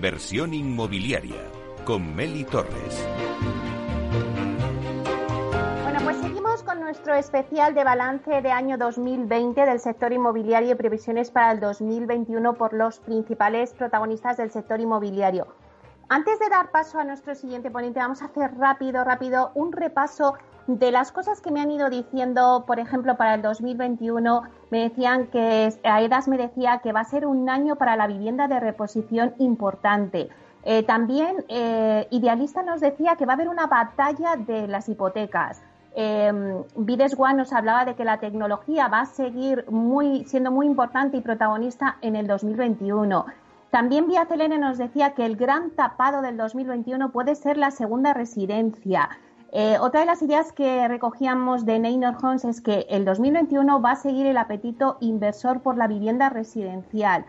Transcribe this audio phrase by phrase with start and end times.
[0.00, 1.42] Inversión inmobiliaria
[1.84, 3.06] con Meli Torres.
[5.82, 10.74] Bueno, pues seguimos con nuestro especial de balance de año 2020 del sector inmobiliario y
[10.74, 15.48] previsiones para el 2021 por los principales protagonistas del sector inmobiliario.
[16.08, 20.32] Antes de dar paso a nuestro siguiente ponente, vamos a hacer rápido, rápido un repaso
[20.78, 25.26] de las cosas que me han ido diciendo, por ejemplo, para el 2021, me decían
[25.28, 29.34] que AEDAS me decía que va a ser un año para la vivienda de reposición
[29.38, 30.28] importante.
[30.62, 35.62] Eh, también eh, Idealista nos decía que va a haber una batalla de las hipotecas.
[35.96, 39.64] Eh, Vides One nos hablaba de que la tecnología va a seguir
[40.26, 43.26] siendo muy importante y protagonista en el 2021.
[43.70, 48.12] También Vía Celene nos decía que el gran tapado del 2021 puede ser la segunda
[48.12, 49.08] residencia.
[49.52, 53.92] Eh, otra de las ideas que recogíamos de Neynor Homes es que el 2021 va
[53.92, 57.24] a seguir el apetito inversor por la vivienda residencial.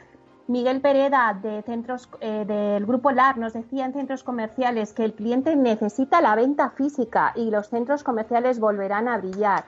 [0.48, 5.14] Miguel Pereda de centros, eh, del Grupo LAR nos decía en centros comerciales que el
[5.14, 9.66] cliente necesita la venta física y los centros comerciales volverán a brillar.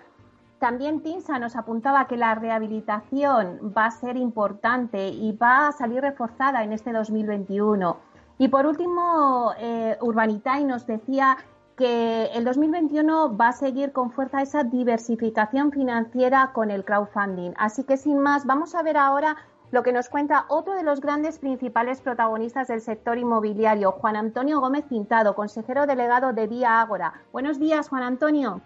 [0.59, 6.01] También Tinsa nos apuntaba que la rehabilitación va a ser importante y va a salir
[6.01, 7.97] reforzada en este 2021.
[8.37, 11.37] Y por último, eh, Urbanitay nos decía
[11.75, 17.53] que el 2021 va a seguir con fuerza esa diversificación financiera con el crowdfunding.
[17.57, 19.37] Así que sin más, vamos a ver ahora
[19.71, 24.59] lo que nos cuenta otro de los grandes principales protagonistas del sector inmobiliario, Juan Antonio
[24.59, 27.21] Gómez Pintado, consejero delegado de Vía Ágora.
[27.31, 28.61] Buenos días, Juan Antonio.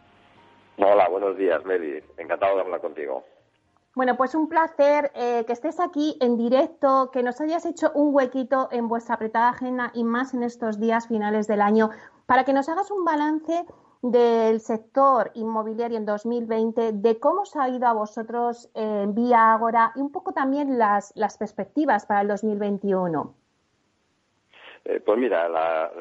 [0.78, 2.04] Hola, buenos días, Meli.
[2.18, 3.24] Encantado de hablar contigo.
[3.98, 8.14] Bueno, pues un placer eh, que estés aquí en directo, que nos hayas hecho un
[8.14, 11.90] huequito en vuestra apretada agenda y más en estos días finales del año,
[12.28, 13.66] para que nos hagas un balance
[14.04, 19.94] del sector inmobiliario en 2020, de cómo os ha ido a vosotros en Vía Ágora
[19.96, 23.34] y un poco también las, las perspectivas para el 2021.
[24.86, 25.48] Eh, pues mira,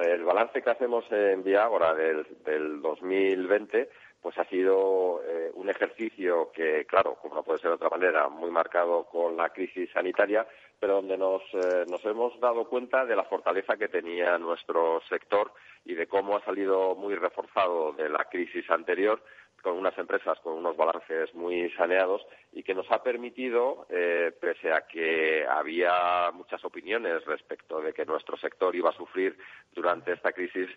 [0.03, 3.89] el balance que hacemos en Vía Ágora del, del 2020
[4.27, 8.29] pues ha sido eh, un ejercicio que, claro, como no puede ser de otra manera,
[8.29, 10.45] muy marcado con la crisis sanitaria,
[10.81, 15.53] pero donde nos, eh, nos hemos dado cuenta de la fortaleza que tenía nuestro sector
[15.85, 19.23] y de cómo ha salido muy reforzado de la crisis anterior
[19.63, 24.73] con unas empresas con unos balances muy saneados y que nos ha permitido, eh, pese
[24.73, 29.37] a que había muchas opiniones respecto de que nuestro sector iba a sufrir
[29.73, 30.69] durante esta crisis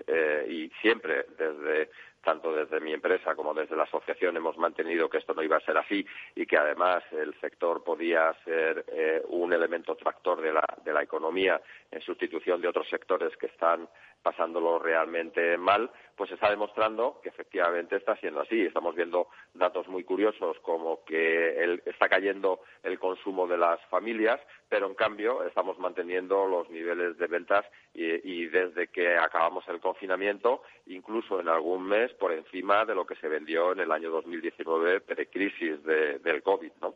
[0.47, 1.89] y siempre desde
[2.24, 5.62] tanto desde mi empresa como desde la asociación hemos mantenido que esto no iba a
[5.66, 10.66] ser así y que además el sector podía ser eh, un elemento tractor de la,
[10.84, 13.88] de la economía en sustitución de otros sectores que están
[14.22, 18.62] pasándolo realmente mal, pues está demostrando que efectivamente está siendo así.
[18.62, 24.88] Estamos viendo datos muy curiosos como que está cayendo el consumo de las familias, pero
[24.88, 27.66] en cambio estamos manteniendo los niveles de ventas
[27.99, 33.15] y, desde que acabamos el confinamiento, incluso en algún mes por encima de lo que
[33.15, 36.95] se vendió en el año 2019 precrisis de, del COVID, ¿no?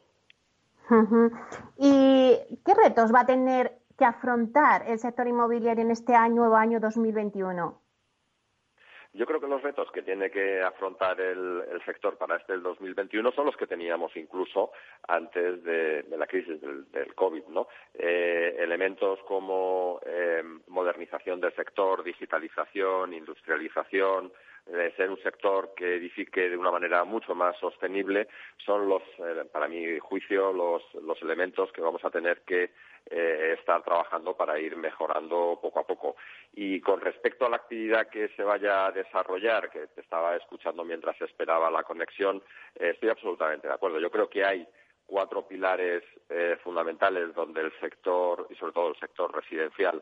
[1.78, 6.56] ¿Y qué retos va a tener que afrontar el sector inmobiliario en este año, nuevo
[6.56, 7.83] año 2021?
[9.16, 13.46] Yo creo que los retos que tiene que afrontar el, sector para este 2021 son
[13.46, 14.72] los que teníamos incluso
[15.08, 17.68] antes de, la crisis del, COVID, ¿no?
[17.94, 24.32] Eh, elementos como eh, modernización del sector, digitalización, industrialización,
[24.66, 28.28] de ser un sector que edifique de una manera mucho más sostenible
[28.66, 32.72] son los, eh, para mi juicio, los, los elementos que vamos a tener que
[33.10, 36.16] eh, estar trabajando para ir mejorando poco a poco.
[36.54, 40.86] Y con respecto a la actividad que se vaya a desarrollar, que te estaba escuchando
[40.86, 42.42] mientras esperaba la conexión,
[42.76, 44.00] eh, estoy absolutamente de acuerdo.
[44.00, 44.66] Yo creo que hay
[45.06, 46.02] cuatro pilares
[46.64, 50.02] fundamentales donde el sector, y sobre todo el sector residencial,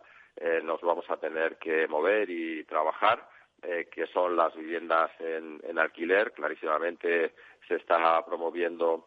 [0.63, 3.27] nos vamos a tener que mover y trabajar
[3.63, 6.31] eh, que son las viviendas en, alquiler.
[6.31, 7.33] Clarísimamente
[7.67, 9.05] se está promoviendo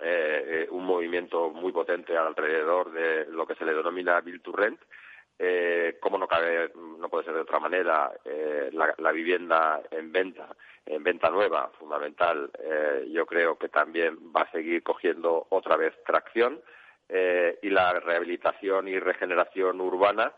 [0.00, 4.80] eh, un movimiento muy potente alrededor de lo que se le denomina Build to Rent.
[5.38, 10.48] Eh, como no cabe, no puede ser de otra manera, eh, la, vivienda en venta,
[10.86, 12.50] en venta nueva, fundamental,
[13.10, 16.60] yo creo que también va a seguir cogiendo otra vez tracción
[17.08, 20.32] y la rehabilitación y regeneración urbana,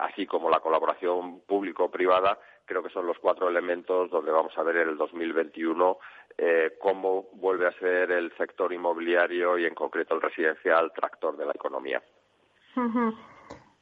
[0.00, 4.76] así como la colaboración público-privada, creo que son los cuatro elementos donde vamos a ver
[4.76, 5.98] en el 2021
[6.36, 11.46] eh, cómo vuelve a ser el sector inmobiliario y en concreto el residencial tractor de
[11.46, 12.02] la economía.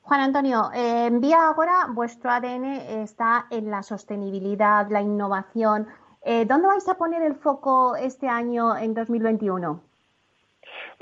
[0.03, 2.65] Juan Antonio, eh, en Vía Agora vuestro ADN
[3.03, 5.87] está en la sostenibilidad, la innovación.
[6.25, 9.92] Eh, ¿Dónde vais a poner el foco este año en 2021?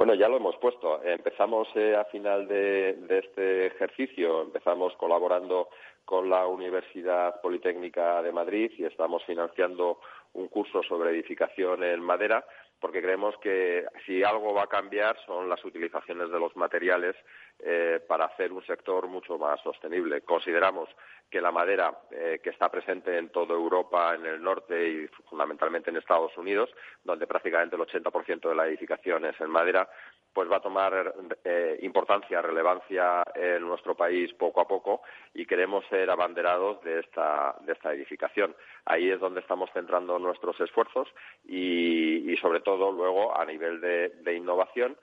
[0.00, 1.05] Bueno, ya lo hemos puesto.
[1.05, 5.69] Empezamos eh, a final de, este ejercicio, empezamos colaborando
[6.06, 10.00] con la Universidad Politécnica de Madrid y estamos financiando
[10.32, 12.47] un curso sobre edificación en madera
[12.81, 17.14] porque creemos que si algo va a cambiar son las utilizaciones de los materiales
[17.62, 20.23] eh, para hacer un sector mucho más sostenible.
[20.23, 20.89] Consideramos
[21.31, 25.91] que la madera, eh, que está presente en toda Europa, en el norte y fundamentalmente
[25.91, 26.71] en Estados Unidos,
[27.05, 29.89] donde prácticamente el 80% de la edificación es en madera,
[30.33, 31.15] pues va a tomar
[31.45, 35.03] eh, importancia, relevancia en nuestro país poco a poco
[35.35, 38.55] y queremos ser abanderados de esta, de esta edificación.
[38.85, 41.09] Ahí es donde estamos centrando nuestros esfuerzos
[41.45, 44.97] y, sobre todo luego a nivel de, innovación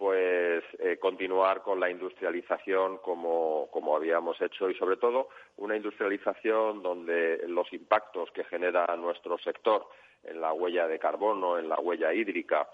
[0.00, 6.82] pues eh, continuar con la industrialización como, como, habíamos hecho y sobre todo una industrialización
[6.82, 9.86] donde los impactos que genera nuestro sector
[10.24, 12.66] en la huella de carbono, en la huella hídrica,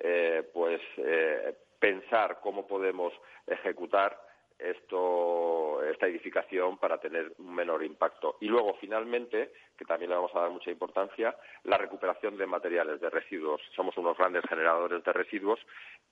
[0.00, 3.12] eh, pues eh, pensar cómo podemos
[3.46, 4.18] ejecutar
[4.58, 8.36] esto, esta edificación para tener un menor impacto.
[8.40, 13.00] Y luego, finalmente, que también le vamos a dar mucha importancia, la recuperación de materiales,
[13.00, 13.60] de residuos.
[13.74, 15.60] Somos unos grandes generadores de residuos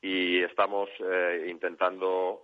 [0.03, 2.43] y estamos eh, intentando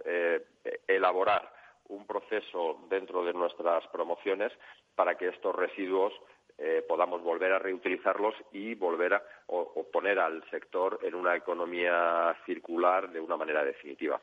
[0.87, 1.53] elaborar
[1.89, 4.53] un proceso dentro de nuestras promociones
[4.95, 6.13] para que estos residuos
[6.59, 12.35] eh, podamos volver a reutilizarlos y volver a o, poner al sector en una economía
[12.47, 14.21] circular de una manera definitiva.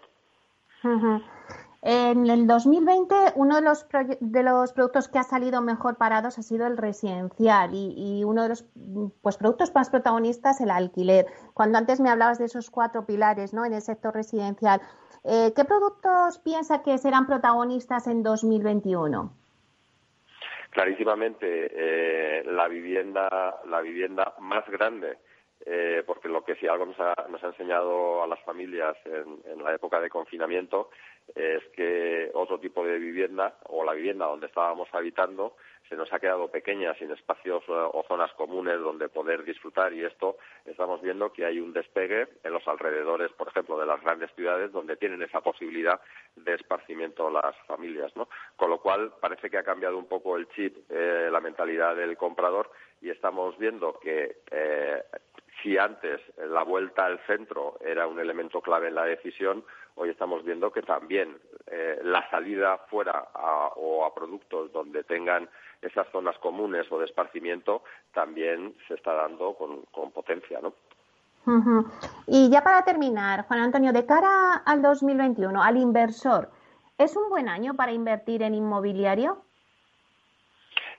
[1.86, 3.86] En el 2020, uno de los,
[4.22, 8.50] de los productos que ha salido mejor parados ha sido el residencial y, uno de
[8.50, 8.66] los
[9.22, 11.26] pues, productos más protagonistas, el alquiler.
[11.54, 13.66] Cuando antes me hablabas de esos cuatro pilares ¿no?
[13.66, 14.82] en el sector residencial,
[15.26, 19.34] eh, ¿qué productos piensa que serán protagonistas en 2021?
[20.74, 25.20] clarísimamente eh, la vivienda la vivienda más grande
[25.66, 29.40] eh, porque lo que sí algo nos ha, nos ha enseñado a las familias en,
[29.52, 30.90] en, la época de confinamiento
[31.36, 35.56] es que otro tipo de vivienda o la vivienda donde estábamos habitando
[35.90, 40.04] se nos ha quedado pequeña, sin espacios eh, o zonas comunes donde poder disfrutar y
[40.04, 44.32] esto estamos viendo que hay un despegue en los alrededores, por ejemplo, de las grandes
[44.36, 46.00] ciudades donde tienen esa posibilidad
[46.36, 48.28] de esparcimiento las familias, ¿no?
[48.56, 52.18] Con lo cual parece que ha cambiado un poco el chip, eh, la mentalidad del
[52.18, 52.72] comprador
[53.02, 55.04] y estamos viendo que eh,
[55.64, 59.64] si antes la vuelta al centro era un elemento clave en la decisión,
[59.96, 61.38] hoy estamos viendo que también
[61.68, 63.30] eh, la salida fuera
[63.76, 65.50] o a productos donde tengan
[65.82, 67.84] esas zonas comunes o de esparcimiento
[68.14, 70.74] también se está dando con, potencia, ¿no?
[72.26, 76.50] Y ya para terminar, Juan Antonio, de cara al 2021, al inversor,
[76.98, 79.44] ¿es un buen año para invertir en inmobiliario?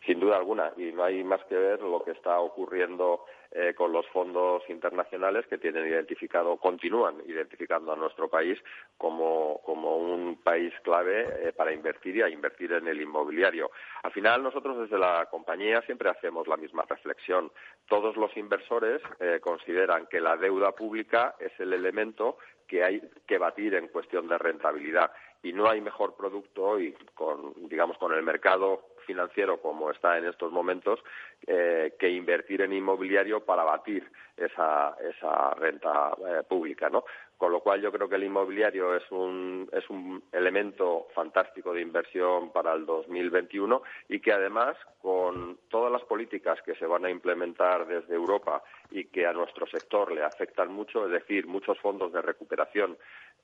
[0.06, 3.92] Sin duda alguna, y no hay más que ver lo que está ocurriendo eh, con
[3.92, 8.58] los fondos internacionales que tienen identificado, continúan identificando a nuestro país
[8.98, 13.70] como, un país clave eh, para invertir y a invertir en el inmobiliario.
[14.02, 17.52] Al final, nosotros desde la compañía siempre hacemos la misma reflexión.
[17.88, 23.38] Todos los inversores eh, consideran que la deuda pública es el elemento que hay que
[23.38, 25.12] batir en cuestión de rentabilidad
[25.44, 30.26] y no hay mejor producto hoy con digamos con el mercado financiero como está en
[30.26, 31.00] estos momentos
[31.46, 37.04] eh, que invertir en inmobiliario para batir esa, esa renta eh, pública, ¿no?
[37.36, 41.82] Con lo cual yo creo que el inmobiliario es un, es un elemento fantástico de
[41.82, 47.10] inversión para el 2021 y que además con todas las políticas que se van a
[47.10, 52.12] implementar desde Europa y que a nuestro sector le afectan mucho, es decir, muchos fondos
[52.12, 52.96] de recuperación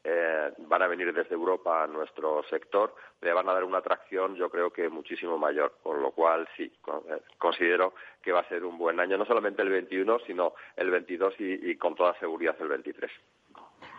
[0.05, 4.35] eh, van a venir desde Europa a nuestro sector, le van a dar una atracción
[4.35, 8.65] yo creo que muchísimo mayor, con lo cual sí, eh, considero que va a ser
[8.65, 12.57] un buen año, no solamente el 21, sino el 22 y, y con toda seguridad
[12.61, 13.11] el 23.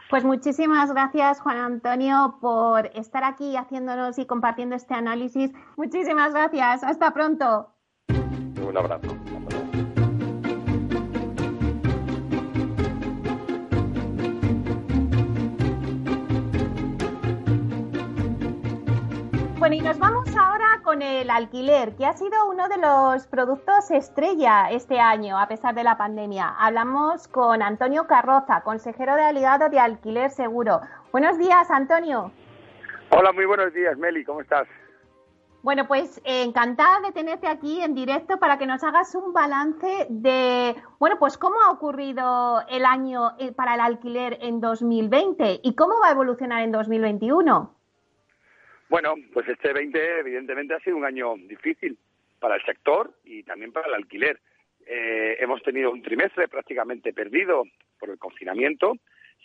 [0.09, 5.53] Pues muchísimas gracias, Juan Antonio, por estar aquí haciéndonos y compartiendo este análisis.
[5.77, 6.83] Muchísimas gracias.
[6.83, 7.69] Hasta pronto.
[8.61, 9.07] Un abrazo.
[19.61, 23.91] Bueno, y nos vamos ahora con el alquiler, que ha sido uno de los productos
[23.91, 26.55] estrella este año, a pesar de la pandemia.
[26.57, 30.81] Hablamos con Antonio Carroza, consejero delegado de Alquiler Seguro.
[31.11, 32.31] Buenos días, Antonio.
[33.11, 34.67] Hola, muy buenos días, Meli, ¿cómo estás?
[35.61, 40.07] Bueno, pues eh, encantada de tenerte aquí en directo para que nos hagas un balance
[40.09, 45.75] de, bueno, pues cómo ha ocurrido el año eh, para el alquiler en 2020 y
[45.75, 47.80] cómo va a evolucionar en 2021.
[48.91, 51.97] Bueno, pues este 20 evidentemente ha sido un año difícil
[52.41, 54.37] para el sector y también para el alquiler.
[54.85, 57.63] Eh, hemos tenido un trimestre prácticamente perdido
[57.97, 58.95] por el confinamiento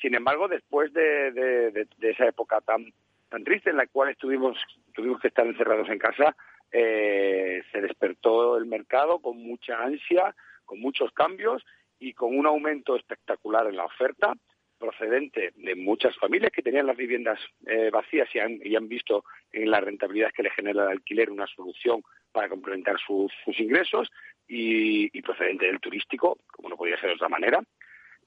[0.02, 2.92] Sin embargo, después de, esa época tan,
[3.28, 4.58] tan triste en la cual estuvimos,
[4.92, 6.34] tuvimos que estar encerrados en casa,
[6.72, 10.34] eh, se despertó el mercado con mucha ansia,
[10.64, 11.64] con muchos cambios
[12.00, 14.34] y con un aumento espectacular en la oferta
[14.78, 19.24] procedente de muchas familias que tenían las viviendas eh, vacías y han, y han, visto
[19.52, 22.02] en la rentabilidad que le genera el alquiler una solución
[22.32, 24.10] para complementar sus, ingresos
[24.46, 27.60] y, procedente del turístico, como no podía ser de otra manera,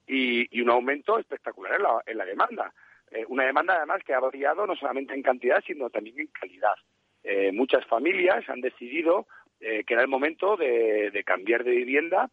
[0.06, 2.72] y, un aumento espectacular en la, en la demanda.
[3.10, 6.74] Eh, una demanda además que ha variado no solamente en cantidad, sino también en calidad.
[7.22, 9.26] Eh, muchas familias han decidido
[9.60, 12.30] que era el momento de, cambiar de vivienda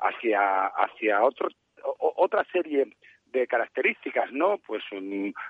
[0.00, 1.48] hacia, hacia otro,
[1.98, 2.86] otra serie
[3.32, 4.58] de características, ¿no?
[4.58, 4.82] Pues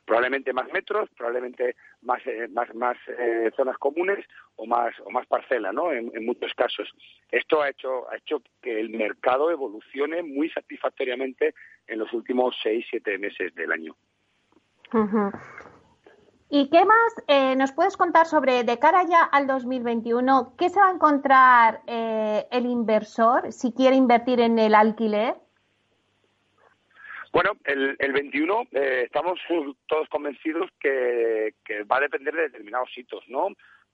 [0.05, 4.25] probablemente más metros, probablemente más eh, más más eh, zonas comunes
[4.57, 5.93] o más o más parcela, ¿no?
[5.93, 6.89] En, muchos casos.
[7.31, 11.55] Esto ha hecho ha hecho que el mercado evolucione muy satisfactoriamente
[11.87, 13.97] en los últimos seis siete meses del año.
[16.49, 20.79] ¿Y qué más eh, nos puedes contar sobre, de cara ya al 2021, qué se
[20.79, 25.42] va a encontrar el inversor si quiere invertir en el alquiler?
[27.33, 29.41] Bueno, el, el 21 eh, estamos
[29.89, 31.55] todos convencidos que,
[31.91, 33.49] va a depender de determinados hitos, ¿no?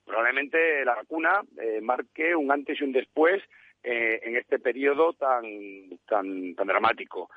[0.05, 3.43] Probablemente la vacuna eh, marque un antes y un después
[3.85, 5.45] eh, en este periodo tan,
[6.07, 7.31] tan, tan dramático.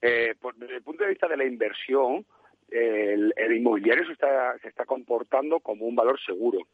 [0.00, 2.24] desde el punto de vista de la inversión,
[2.70, 6.68] el, el inmobiliario se está, se está comportando como un valor seguro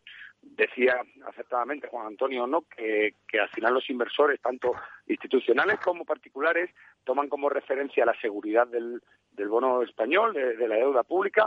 [0.45, 4.73] decía acertadamente Juan Antonio no que, al final los inversores tanto
[5.07, 6.71] institucionales como particulares
[7.05, 9.01] toman como referencia la seguridad del,
[9.33, 11.47] del bono español de, la deuda pública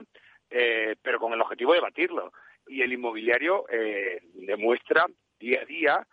[0.50, 2.34] eh, pero con el objetivo de batirlo
[2.68, 5.06] y el inmobiliario eh, demuestra
[5.40, 6.08] día a día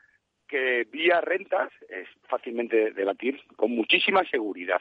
[0.46, 4.80] que vía rentas es fácilmente debatir con muchísima seguridad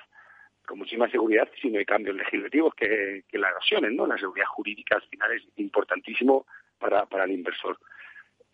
[0.65, 4.07] con muchísima seguridad si no hay cambios legislativos que, que la erosionen, ¿no?
[4.07, 6.45] La seguridad jurídica al final es importantísimo
[6.79, 7.77] para, para el inversor.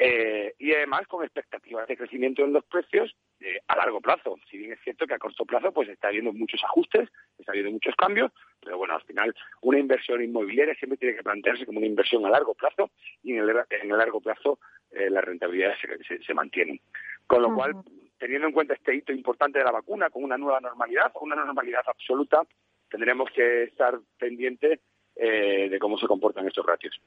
[0.02, 4.38] Eh, y además con expectativas de crecimiento en los precios eh, a largo plazo.
[4.50, 7.74] Si bien es cierto que a corto plazo pues está habiendo muchos ajustes, está habiendo
[7.74, 11.88] muchos cambios, pero bueno, al final una inversión inmobiliaria siempre tiene que plantearse como una
[11.88, 12.92] inversión a largo plazo
[13.24, 14.60] y en el, en el largo plazo
[14.92, 15.78] eh, las rentabilidades
[16.08, 16.80] se, se, mantienen.
[17.28, 17.74] Con lo cual,
[18.18, 21.44] teniendo en cuenta este hito importante de la vacuna, con una nueva normalidad, con una
[21.44, 22.44] normalidad absoluta,
[22.90, 24.80] tendremos que estar pendientes
[25.16, 26.98] de cómo se comportan estos ratios.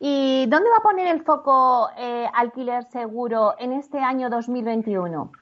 [0.00, 5.32] ¿Y dónde va a poner el foco eh, alquiler seguro en este año 2021?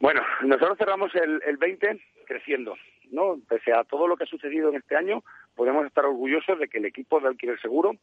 [0.00, 2.74] Bueno, nosotros cerramos el, el 20 creciendo,
[3.10, 3.38] ¿no?
[3.46, 5.22] Pese a todo lo que ha sucedido en este año,
[5.54, 7.96] podemos estar orgullosos de que el equipo de alquiler seguro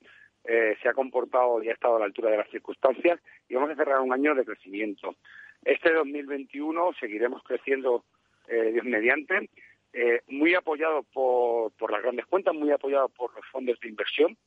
[0.44, 3.72] eh, se ha comportado y ha estado a la altura de las circunstancias y vamos
[3.72, 5.16] a cerrar un año de crecimiento.
[5.64, 8.04] Este 2021 seguiremos creciendo
[8.48, 9.50] eh, Dios mediante,
[9.94, 14.38] eh, muy apoyado por, por las grandes cuentas, muy apoyado por los fondos de inversión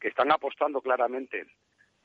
[0.00, 1.46] que están apostando claramente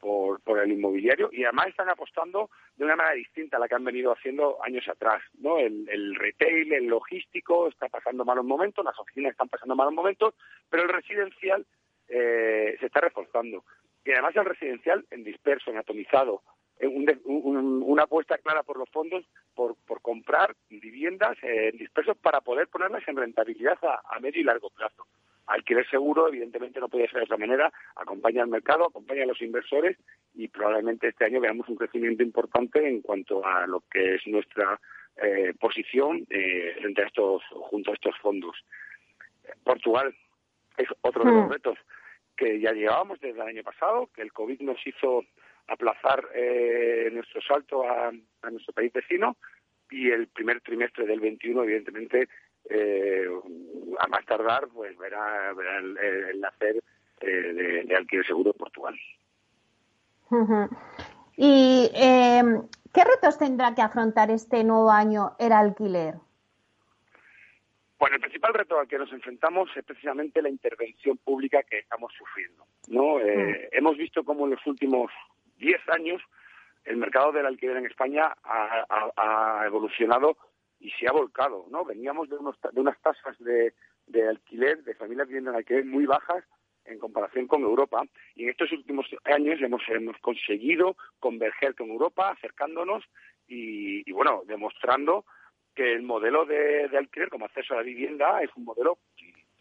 [0.02, 3.76] por, por el inmobiliario y además están apostando de una manera distinta a la que
[3.76, 5.22] han venido haciendo años atrás.
[5.38, 5.60] ¿no?
[5.60, 10.34] El, el retail, el logístico está pasando malos momentos, las oficinas están pasando malos momentos,
[10.70, 11.66] pero el residencial
[12.10, 13.64] eh, se está reforzando.
[14.04, 16.42] Y además el residencial en disperso, en atomizado,
[16.84, 23.08] una apuesta clara por los fondos por, por comprar viviendas en dispersos para poder ponerlas
[23.08, 25.06] en rentabilidad a medio y largo plazo
[25.54, 29.42] alquiler seguro, evidentemente no puede ser de otra manera, acompaña al mercado, acompaña a los
[29.42, 29.98] inversores
[30.34, 34.80] y probablemente este año veamos un crecimiento importante en cuanto a lo que es nuestra
[35.18, 38.56] eh, posición eh, frente a estos, junto a estos fondos.
[39.64, 40.16] Portugal
[40.78, 41.52] es otro de los hmm.
[41.52, 41.78] retos
[42.36, 45.26] que ya llevábamos desde el año pasado, que el COVID nos hizo
[45.68, 48.12] aplazar eh, nuestro salto a,
[48.50, 49.38] nuestro país vecino
[49.90, 52.28] y el primer trimestre del 21, evidentemente,
[52.70, 53.28] eh,
[54.00, 56.82] a más tardar, pues verá, el, nacer
[57.22, 59.00] eh, de, alquiler seguro en Portugal.
[61.36, 62.62] ¿Y em,
[62.94, 66.16] qué retos tendrá que afrontar este nuevo año el alquiler?
[68.00, 72.12] Bueno, el principal reto al que nos enfrentamos es precisamente la intervención pública que estamos
[72.18, 72.66] sufriendo.
[72.88, 73.20] ¿no?
[73.20, 73.70] Eh.
[73.72, 75.12] Hemos visto cómo en los últimos
[75.58, 76.22] 10 años
[76.86, 80.36] el mercado del alquiler en España ha evolucionado
[80.82, 81.86] y se ha volcado, ¿no?
[81.86, 83.74] Veníamos de, unos, de unas tasas de,
[84.28, 86.44] alquiler, de familias viviendo en alquiler muy bajas
[86.86, 88.04] en comparación con Europa.
[88.36, 93.04] Y en estos últimos años hemos, hemos conseguido converger con Europa, acercándonos
[93.48, 95.26] y, y bueno, demostrando
[95.76, 98.98] que el modelo de, alquiler como acceso a la vivienda es un modelo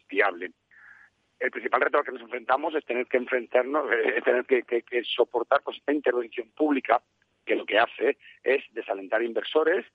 [0.09, 0.51] viable.
[1.39, 4.63] El principal reto al que nos enfrentamos es tener que enfrentarnos, eh, es tener que,
[4.63, 7.01] que, que soportar pues, esta intervención pública
[7.45, 9.85] que lo que hace es desalentar inversores,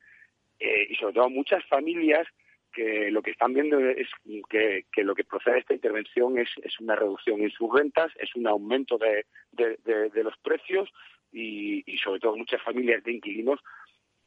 [0.58, 2.26] eh, y sobre todo muchas familias
[2.72, 4.08] que lo que están viendo es
[4.50, 8.46] que, lo que procede de esta intervención es, una reducción en sus rentas, es un
[8.46, 9.24] aumento de,
[10.22, 10.90] los precios
[11.32, 13.60] y, sobre todo muchas familias de inquilinos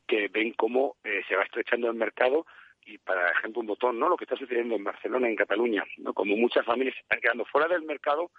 [0.07, 2.47] que ven cómo eh, se va estrechando el mercado
[2.83, 4.09] y para ejemplo un botón, ¿no?
[4.09, 6.13] Lo que está sucediendo en Barcelona, en Cataluña, ¿no?
[6.15, 8.31] Como muchas familias se están quedando fuera del mercado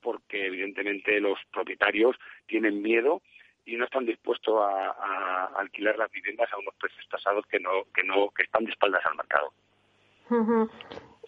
[0.00, 3.20] porque evidentemente los propietarios tienen miedo
[3.68, 8.02] y no están dispuestos a, alquilar las viviendas a unos precios tasados que no que
[8.02, 9.52] no que están de espaldas al mercado.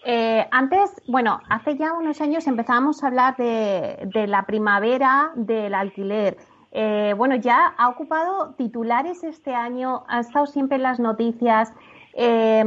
[0.04, 5.74] Eh, antes, bueno, hace ya unos años empezábamos a hablar de, de la primavera del
[5.74, 6.38] alquiler.
[6.72, 11.74] Eh, bueno, ya ha ocupado titulares este año, ha estado siempre en las noticias.
[12.14, 12.64] Eh,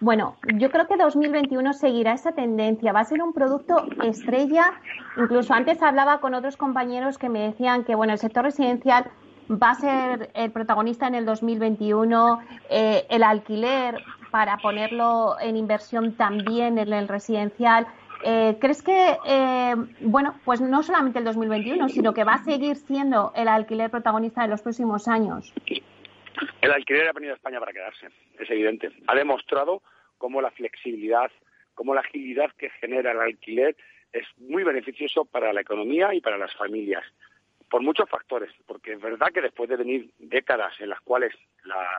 [0.00, 2.92] bueno, yo creo que 2021 seguirá esa tendencia.
[2.92, 4.74] Va a ser un producto estrella.
[5.16, 9.10] Incluso antes hablaba con otros compañeros que me decían que, bueno, el sector residencial
[9.50, 12.40] va a ser el protagonista en el 2021.
[12.68, 17.86] Eh, el alquiler, para ponerlo en inversión también en el residencial.
[18.22, 22.76] Eh, ¿Crees que, eh, bueno, pues no solamente el 2021, sino que va a seguir
[22.76, 25.52] siendo el alquiler protagonista en los próximos años?
[26.60, 28.90] El alquiler ha venido a España para quedarse, es evidente.
[29.06, 29.82] Ha demostrado
[30.18, 31.30] cómo la flexibilidad,
[31.74, 33.76] cómo la agilidad que genera el alquiler
[34.12, 37.04] es muy beneficioso para la economía y para las familias,
[37.68, 41.34] por muchos factores, porque es verdad que después de venir décadas en las cuales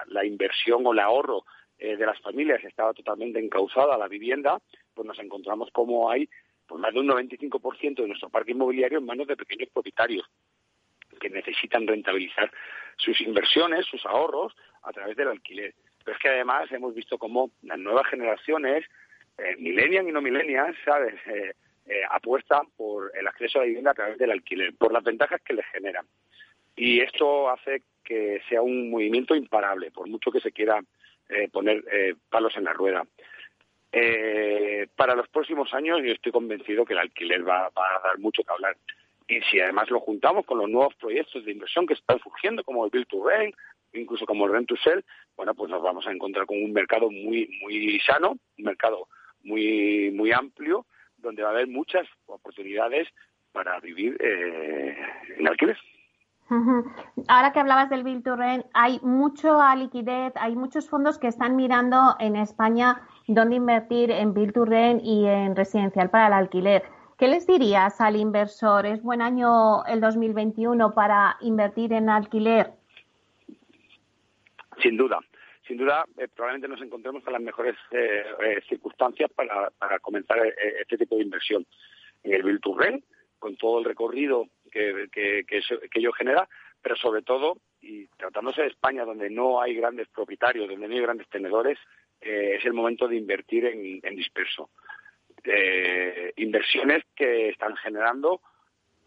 [0.08, 1.44] la, inversión o el ahorro
[1.78, 4.60] eh, de las familias estaba totalmente encauzada a la vivienda,
[4.94, 6.30] pues nos encontramos como hay
[6.66, 10.26] pues más de un 95% de nuestro parque inmobiliario en manos de pequeños propietarios
[11.18, 12.52] que necesitan rentabilizar
[12.98, 15.74] sus inversiones, sus ahorros, a través del alquiler.
[16.04, 18.86] Pero es que además hemos visto cómo las nuevas generaciones,
[19.38, 21.54] eh, millennials y no millennials, ¿sabes?, eh,
[21.90, 25.42] eh, apuestan por el acceso a la vivienda a través del alquiler, por las ventajas
[25.42, 26.06] que les generan.
[26.76, 30.82] Y esto hace que sea un movimiento imparable, por mucho que se quiera
[31.30, 33.06] eh, poner eh, palos en la rueda.
[34.98, 38.52] para los próximos años yo estoy convencido que el alquiler va a dar mucho que
[38.52, 38.76] hablar.
[39.28, 42.86] Y si además lo juntamos con los nuevos proyectos de inversión que están surgiendo, como
[42.86, 43.54] el Build to Rent,
[43.94, 45.04] incluso como el Rent to Sell,
[45.36, 49.08] bueno, pues nos vamos a encontrar con un mercado muy, muy sano, un mercado
[49.44, 50.86] muy, muy amplio,
[51.18, 53.08] donde va a haber muchas oportunidades
[53.52, 54.96] para vivir eh,
[55.38, 55.78] en alquiler.
[57.28, 61.58] Ahora que hablabas del Build to Rent, hay mucho liquidez, hay muchos fondos que están
[61.58, 66.84] mirando en España dónde invertir en Build to Rent y en residencial para el alquiler.
[67.18, 68.86] ¿Qué les dirías al inversor?
[68.86, 72.74] ¿Es buen año el 2021 para invertir en alquiler?
[74.84, 75.18] Sin duda.
[75.68, 80.38] Sin duda, eh, probablemente nos encontremos con las mejores eh, eh, circunstancias para, comenzar
[80.80, 81.66] este tipo de inversión.
[82.24, 82.78] En el Build to
[83.40, 85.10] con todo el recorrido que,
[85.96, 86.48] ello genera,
[86.84, 91.02] pero sobre todo, y tratándose de España, donde no hay grandes propietarios, donde no hay
[91.02, 91.80] grandes tenedores,
[92.22, 94.70] es el momento de invertir en disperso
[95.48, 98.42] eh, inversiones que están generando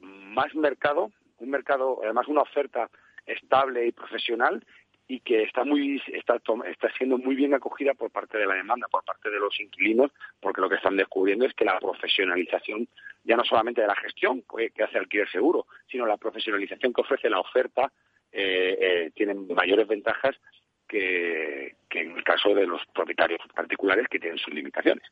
[0.00, 2.90] más mercado, un mercado, además una oferta
[3.26, 4.64] estable y profesional
[5.07, 8.87] y que está muy está, está siendo muy bien acogida por parte de la demanda,
[8.88, 12.88] por parte de los inquilinos, porque lo que están descubriendo es que la profesionalización
[13.24, 17.29] ya no solamente de la gestión que hace alquiler seguro, sino la profesionalización que ofrece
[17.29, 17.92] la oferta
[18.33, 20.37] eh, eh, tienen mayores ventajas
[20.87, 25.05] que en el caso de los propietarios particulares que tienen sus limitaciones.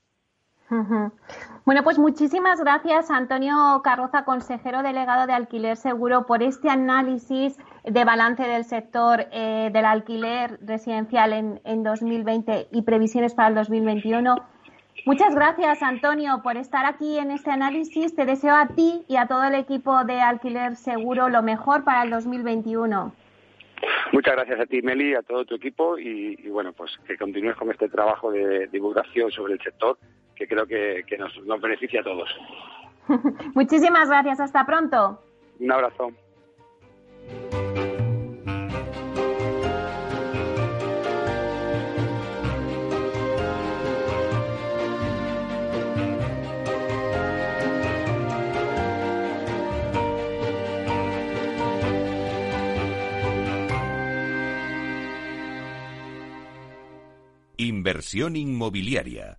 [1.65, 8.05] Bueno, pues muchísimas gracias, Antonio Carroza, consejero delegado de Alquiler Seguro, por este análisis de
[8.05, 14.37] balance del sector eh, del alquiler residencial en, en 2020 y previsiones para el 2021.
[15.07, 18.15] Muchas gracias, Antonio, por estar aquí en este análisis.
[18.15, 22.03] Te deseo a ti y a todo el equipo de Alquiler Seguro lo mejor para
[22.03, 23.13] el 2021.
[24.13, 27.57] Muchas gracias a ti, Meli, a todo tu equipo y, y bueno, pues que continúes
[27.57, 29.97] con este trabajo de divulgación sobre el sector
[30.39, 32.29] que creo que, nos, beneficia a todos.
[33.55, 35.21] Muchísimas gracias, hasta pronto.
[35.59, 36.13] Un abrazo.
[57.61, 59.39] Inversión inmobiliaria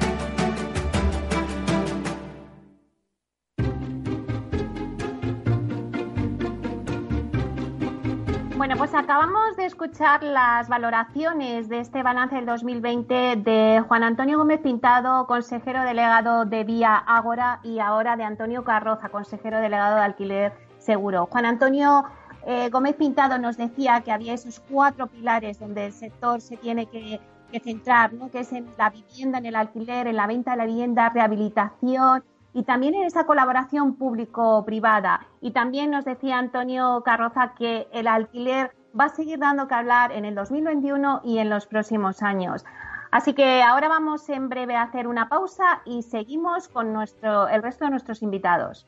[8.71, 14.37] Bueno, pues acabamos de escuchar las valoraciones de este balance del 2020 de Juan Antonio
[14.37, 20.03] Gómez Pintado, consejero delegado de Vía Ágora, y ahora de Antonio Carroza, consejero delegado de
[20.03, 21.27] Alquiler Seguro.
[21.29, 22.05] Juan Antonio
[22.47, 26.85] eh, Gómez Pintado nos decía que había esos cuatro pilares donde el sector se tiene
[26.85, 27.19] que,
[27.61, 28.31] centrar, ¿no?
[28.31, 32.23] que es en la vivienda, en el alquiler, en la venta de la vivienda, rehabilitación
[32.53, 35.27] y también en esa colaboración público-privada.
[35.39, 40.11] Y también nos decía Antonio Carroza que el alquiler va a seguir dando que hablar
[40.11, 42.65] en el 2021 y en los próximos años.
[43.11, 47.61] Así que ahora vamos en breve a hacer una pausa y seguimos con nuestro, el
[47.61, 48.87] resto de nuestros invitados.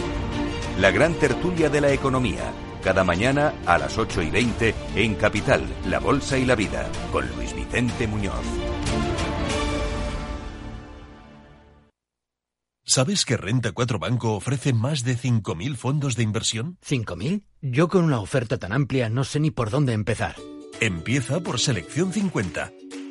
[0.81, 2.51] La gran tertulia de la economía,
[2.83, 7.23] cada mañana a las 8 y 20 en Capital, La Bolsa y la Vida, con
[7.35, 8.33] Luis Vicente Muñoz.
[12.83, 16.79] ¿Sabes que Renta 4 Banco ofrece más de 5.000 fondos de inversión?
[16.83, 17.43] ¿5.000?
[17.61, 20.35] Yo con una oferta tan amplia no sé ni por dónde empezar.
[20.79, 22.71] Empieza por Selección 50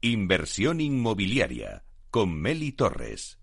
[0.00, 1.82] Inversión inmobiliaria
[2.12, 3.40] con Meli Torres.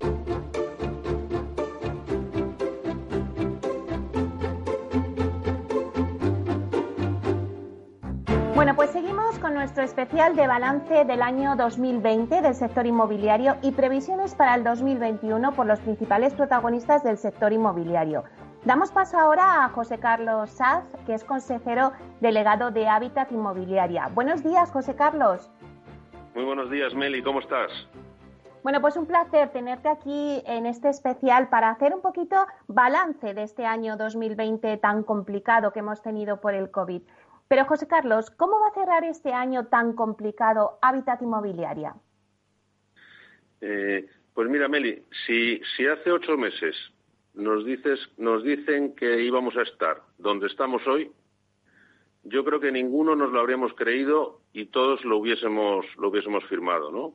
[8.55, 9.15] Bueno, pues seguimos
[9.55, 15.53] nuestro especial de balance del año 2020 del sector inmobiliario y previsiones para el 2021
[15.53, 18.23] por los principales protagonistas del sector inmobiliario.
[18.63, 24.07] Damos paso ahora a José Carlos Saz, que es consejero delegado de Hábitat Inmobiliaria.
[24.13, 25.49] Buenos días, José Carlos.
[26.35, 27.71] Muy buenos días, Meli, ¿cómo estás?
[28.61, 32.35] Bueno, pues un placer tenerte aquí en este especial para hacer un poquito
[32.67, 37.01] balance de este año 2020 tan complicado que hemos tenido por el COVID.
[37.47, 41.95] Pero José Carlos, ¿cómo va a cerrar este año tan complicado Hábitat Inmobiliaria?
[43.61, 46.75] Eh, pues mira, Meli, si, si hace ocho meses
[47.33, 51.09] nos, dices, nos dicen que íbamos a estar donde estamos hoy,
[52.25, 56.91] yo creo que ninguno nos lo habríamos creído y todos lo hubiésemos, lo hubiésemos firmado,
[56.91, 57.13] ¿no?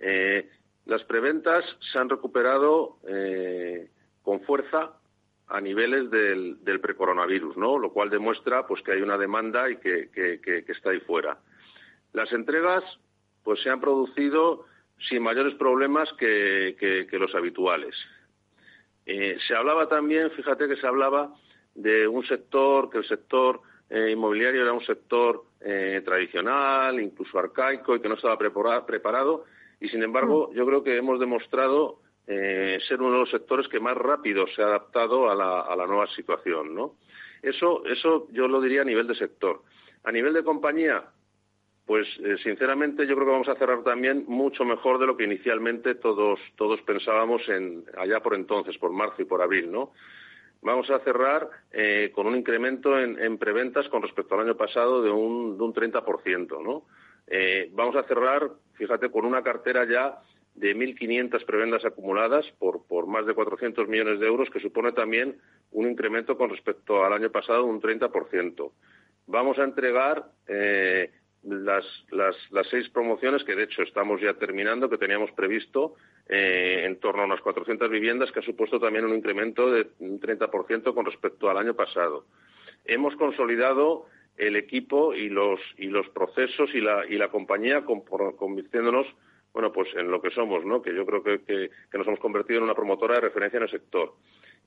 [0.00, 0.50] Eh,
[0.86, 3.90] las preventas se han recuperado eh,
[4.22, 4.92] con fuerza
[5.46, 7.78] a niveles del, del precoronavirus, ¿no?
[7.78, 10.10] Lo cual demuestra pues que hay una demanda y que,
[10.66, 11.38] está ahí fuera.
[12.12, 12.82] Las entregas
[13.44, 14.66] pues se han producido
[15.08, 17.94] sin mayores problemas que, los habituales.
[19.06, 21.34] Eh, se hablaba también, fíjate que se hablaba
[21.74, 27.96] de un sector, que el sector eh, inmobiliario era un sector eh, tradicional, incluso arcaico
[27.96, 29.46] y que no estaba preparado.
[29.80, 30.54] Y sin embargo, mm.
[30.54, 31.98] yo creo que hemos demostrado
[32.28, 36.06] eh, ser uno de los sectores que más rápido se ha adaptado a la, nueva
[36.14, 36.94] situación, ¿no?
[37.42, 39.62] Eso, eso yo lo diría a nivel de sector.
[40.04, 41.02] A nivel de compañía,
[41.84, 42.06] pues
[42.44, 46.38] sinceramente yo creo que vamos a cerrar también mucho mejor de lo que inicialmente todos,
[46.56, 49.92] todos pensábamos en, allá por entonces, por marzo y por abril, ¿no?
[50.62, 55.10] Vamos a cerrar eh, con un incremento en, preventas con respecto al año pasado de
[55.10, 56.84] un, de un 30%, ¿no?
[57.26, 60.20] Eh, vamos a cerrar, fíjate, con una cartera ya
[60.54, 65.38] de 1.500 prebendas acumuladas por, por más de 400 millones de euros, que supone también
[65.70, 68.72] un incremento con respecto al año pasado de un 30%.
[69.26, 74.90] Vamos a entregar eh, las, las, las, seis promociones que de hecho estamos ya terminando,
[74.90, 75.94] que teníamos previsto
[76.28, 80.20] eh, en torno a unas 400 viviendas, que ha supuesto también un incremento de un
[80.20, 82.26] 30% con respecto al año pasado.
[82.84, 89.06] Hemos consolidado el equipo y los, y los procesos y la, y la compañía convirtiéndonos
[89.52, 90.80] bueno, pues en lo que somos, ¿no?
[90.80, 93.70] Que yo creo que, que, nos hemos convertido en una promotora de referencia en el
[93.70, 94.14] sector.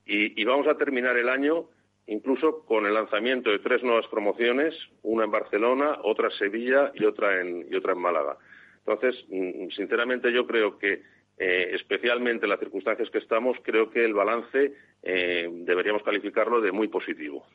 [0.06, 1.70] Y, y vamos a terminar el año
[2.08, 7.06] incluso con el lanzamiento de tres nuevas promociones, una en Barcelona, otra en Sevilla y
[7.06, 8.38] otra en, y otra en Málaga.
[8.86, 11.04] Entonces, mm, sinceramente yo creo que,
[11.38, 16.72] eh, especialmente en las circunstancias que estamos, creo que el balance eh, deberíamos calificarlo de
[16.72, 17.46] muy positivo.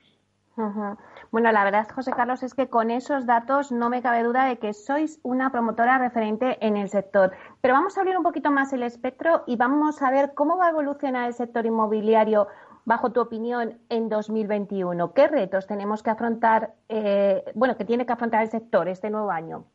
[1.30, 4.58] Bueno, la verdad, José Carlos, es que con esos datos no me cabe duda de
[4.58, 7.30] que sois una promotora referente en el sector.
[7.60, 10.66] Pero vamos a abrir un poquito más el espectro y vamos a ver cómo va
[10.66, 12.48] a evolucionar el sector inmobiliario
[12.88, 15.12] bajo tu opinión, en 2021?
[15.12, 19.30] ¿Qué retos tenemos que afrontar, eh, bueno, que tiene que afrontar el sector este nuevo
[19.30, 19.66] año?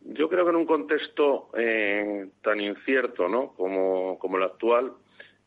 [0.00, 3.52] Yo creo que en un contexto eh, tan incierto ¿no?
[3.52, 4.92] como, como el actual,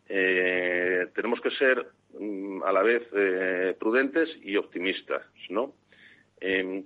[0.07, 1.85] eh, tenemos que ser
[2.17, 3.05] mm, a la vez
[3.77, 5.73] prudentes y optimistas, ¿no?
[6.39, 6.85] Em,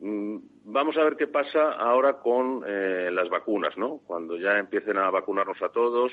[0.00, 4.00] mm, vamos a ver qué pasa ahora con las vacunas, ¿no?
[4.04, 6.10] Cuando ya empiecen a vacunarnos a todos.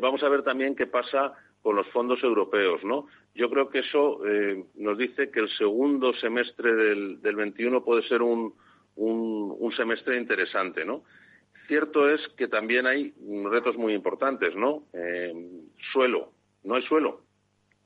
[0.00, 1.32] vamos a ver también qué pasa
[1.62, 3.06] con los fondos europeos, ¿no?
[3.34, 8.02] Yo creo que eso eh, nos dice que el segundo semestre del, del 21 puede
[8.08, 8.54] ser un,
[8.96, 11.04] un, semestre interesante, ¿no?
[11.68, 14.82] Cierto es que también hay retos muy importantes, ¿no?
[14.92, 15.32] Eh,
[15.92, 16.32] suelo,
[16.64, 17.22] no hay suelo,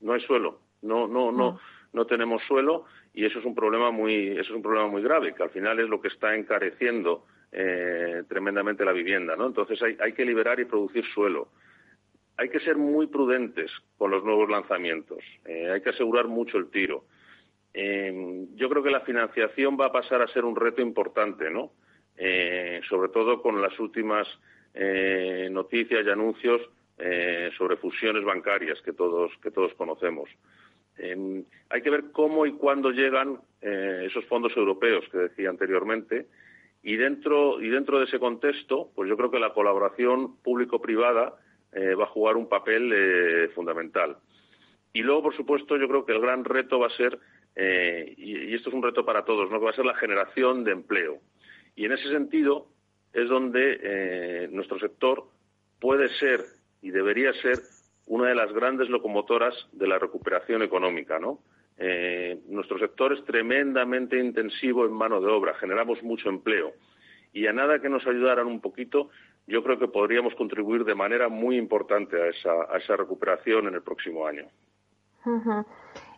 [0.01, 1.61] no hay suelo, no, no, no,
[1.93, 5.35] no tenemos suelo y eso es un problema muy, eso es un problema muy grave,
[5.35, 9.47] que al final es lo que está encareciendo eh, tremendamente la vivienda, ¿no?
[9.47, 11.49] Entonces hay, hay que liberar y producir suelo
[12.37, 15.18] hay que ser muy prudentes con los nuevos lanzamientos.
[15.46, 17.05] Eh, hay que asegurar mucho el tiro.
[17.72, 21.72] Eh, yo creo que la financiación va a pasar a ser un reto importante, ¿no?
[22.16, 24.27] Eh, sobre todo con las últimas
[25.51, 26.61] noticias y anuncios
[27.57, 30.29] sobre fusiones bancarias que todos que todos conocemos.
[30.99, 36.27] hay que ver cómo y cuándo llegan esos fondos europeos que decía anteriormente
[36.83, 41.38] y dentro y dentro de ese contexto, pues yo creo que la colaboración público-privada
[41.72, 44.16] eh, va a jugar un papel eh, fundamental.
[44.92, 47.18] Y luego, por supuesto, yo creo que el gran reto va a ser,
[47.55, 49.59] eh, y, esto es un reto para todos, ¿no?
[49.59, 51.20] que va a ser la generación de empleo.
[51.74, 52.68] Y en ese sentido
[53.12, 55.24] es donde nuestro sector
[55.81, 56.40] puede ser
[56.83, 57.59] y debería ser
[58.07, 61.40] una de las grandes locomotoras de la recuperación económica, ¿no?
[62.48, 66.74] nuestro sector es tremendamente intensivo en mano de obra, generamos mucho empleo
[67.37, 69.11] y a nada que nos ayudaran un poquito,
[69.46, 73.74] yo creo que podríamos contribuir de manera muy importante a esa, a esa recuperación en
[73.74, 74.44] el próximo año.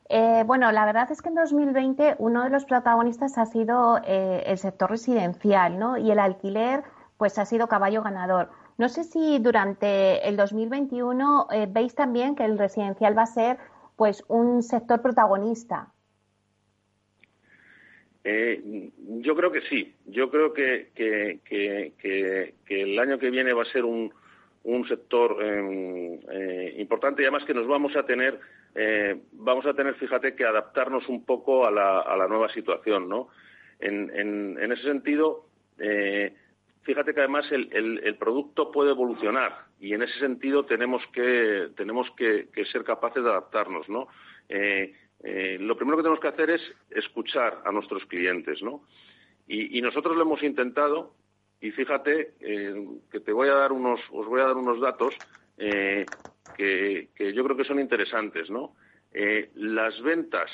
[0.09, 4.43] Eh, bueno, la verdad es que en 2020 uno de los protagonistas ha sido eh,
[4.47, 5.99] el sector residencial, ¿no?
[5.99, 6.83] Y el alquiler,
[7.19, 8.51] pues ha sido caballo ganador.
[8.79, 13.59] No sé si durante el 2021 eh, veis también que el residencial va a ser,
[13.97, 15.89] pues, un sector protagonista.
[19.21, 19.95] Yo creo que sí.
[20.07, 24.13] Yo creo que, que, el año que viene va a ser un,
[24.65, 26.19] un sector em,
[26.79, 28.39] importante y además que nos vamos a tener
[28.75, 33.29] eh, vamos a tener, fíjate, que adaptarnos un poco a la, nueva situación, ¿no?
[33.81, 35.47] En, ese sentido,
[35.79, 36.35] eh,
[36.83, 42.49] fíjate que además el, producto puede evolucionar y en ese sentido tenemos que, tenemos que,
[42.71, 44.09] ser capaces de adaptarnos, ¿no?
[45.31, 48.83] Eh, lo primero que tenemos que hacer es escuchar a nuestros clientes, ¿no?
[49.47, 51.15] Y, nosotros lo hemos intentado
[51.61, 52.35] y fíjate
[53.11, 55.15] que te voy a dar unos, os voy a dar unos datos
[55.57, 58.75] que, yo creo que son interesantes, ¿no?
[59.13, 60.51] Eh, las ventas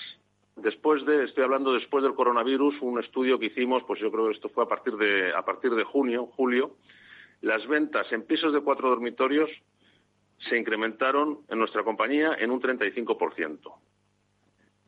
[0.56, 4.34] después de, estoy hablando después del coronavirus, un estudio que hicimos, pues yo creo que
[4.34, 6.76] esto fue a partir de, a partir de junio, julio,
[7.40, 9.50] las ventas en pisos de cuatro dormitorios
[10.48, 13.72] se incrementaron en nuestra compañía en un 35%.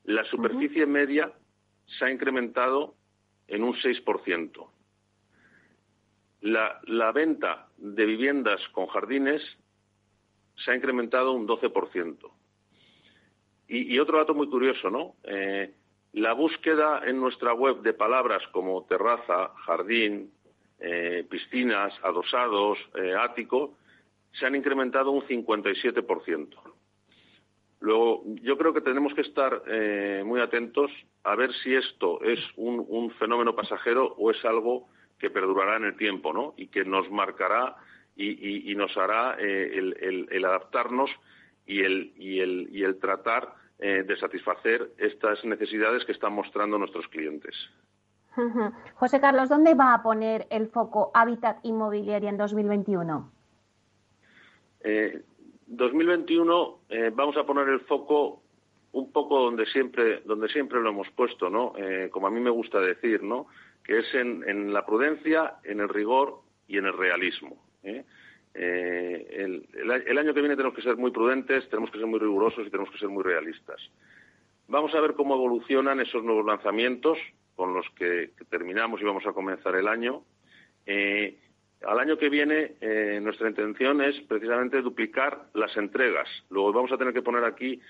[0.07, 1.33] La superficie media
[1.87, 2.95] se ha incrementado
[3.49, 4.69] en un 6%.
[6.43, 9.43] La, la venta de viviendas con jardines
[10.57, 12.31] se ha incrementado un 12%.
[13.69, 15.17] Y, y otro dato muy curioso, ¿no?
[15.25, 15.75] Eh,
[16.13, 20.33] la búsqueda en nuestra web de palabras como terraza, jardín,
[20.79, 23.75] eh, piscinas, adosados, eh, ático,
[24.33, 26.76] se han incrementado un 57%.
[27.81, 29.63] Luego, yo creo que tenemos que estar
[30.25, 30.91] muy atentos
[31.25, 35.97] a ver si esto es un, fenómeno pasajero o es algo que perdurará en el
[35.97, 36.55] tiempo, ¿no?
[36.57, 37.77] Y que nos marcará
[38.17, 39.79] y, nos hará eh,
[40.31, 41.11] el, adaptarnos
[41.67, 46.79] y el, y el, y el tratar eh, de satisfacer estas necesidades que están mostrando
[46.79, 47.55] nuestros clientes.
[48.95, 53.33] José Carlos, ¿dónde va a poner el foco Hábitat Inmobiliaria en 2021?
[55.67, 58.43] Eh, 2021 eh, vamos a poner el foco
[58.93, 61.75] un poco donde siempre donde siempre lo hemos puesto, ¿no?
[62.11, 63.47] como a mí me gusta decir, ¿no?
[63.85, 67.63] Que es en, en la prudencia, en el rigor y en el realismo.
[67.83, 68.05] ¿eh?
[68.55, 72.67] Eh, el, año que viene tenemos que ser muy prudentes, tenemos que ser muy rigurosos
[72.67, 73.81] y tenemos que ser muy realistas.
[74.69, 77.19] Vamos a ver cómo evolucionan esos nuevos lanzamientos
[77.55, 80.23] con los que, terminamos y vamos a comenzar el año.
[80.87, 81.39] Eh,
[81.85, 82.77] al año que viene
[83.21, 86.29] nuestra intención es precisamente duplicar las entregas.
[86.51, 87.81] Luego vamos a tener que poner aquí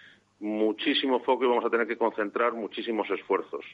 [0.40, 3.64] muchísimo foco y vamos a tener que concentrar muchísimos esfuerzos.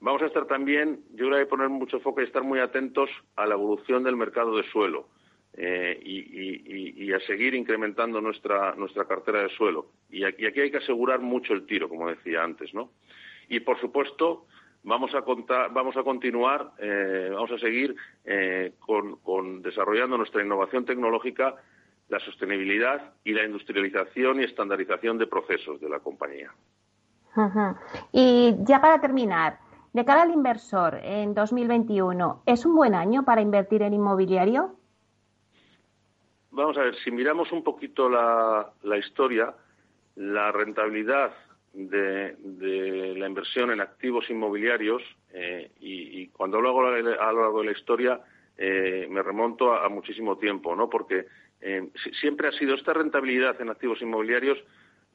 [0.00, 3.46] Vamos a estar también, yo creo que poner mucho foco y estar muy atentos a
[3.46, 5.08] la evolución del mercado de suelo.
[5.58, 9.86] Eh, y, a seguir incrementando nuestra, nuestra cartera de suelo.
[10.10, 12.90] Y aquí, aquí, hay que asegurar mucho el tiro, como decía antes, ¿no?
[13.48, 14.46] Y, por supuesto,
[14.86, 17.94] vamos a, contar, vamos a continuar, eh, vamos a seguir
[18.24, 21.56] eh, con, desarrollando nuestra innovación tecnológica,
[22.08, 26.52] la sostenibilidad y la industrialización y estandarización de procesos de la compañía.
[28.12, 29.58] Y ya para terminar,
[29.92, 34.76] de cara al inversor en 2021, ¿es un buen año para invertir en inmobiliario?
[36.56, 39.54] vamos a ver, si miramos un poquito la, historia,
[40.16, 41.32] la rentabilidad
[41.76, 47.72] de, la inversión en activos inmobiliarios, eh, y, cuando hablo a lo largo de la
[47.72, 48.20] historia,
[48.56, 50.88] eh, me remonto a, muchísimo tiempo, ¿no?
[50.88, 51.26] Porque
[51.60, 51.88] eh,
[52.20, 54.58] siempre ha sido esta rentabilidad en activos inmobiliarios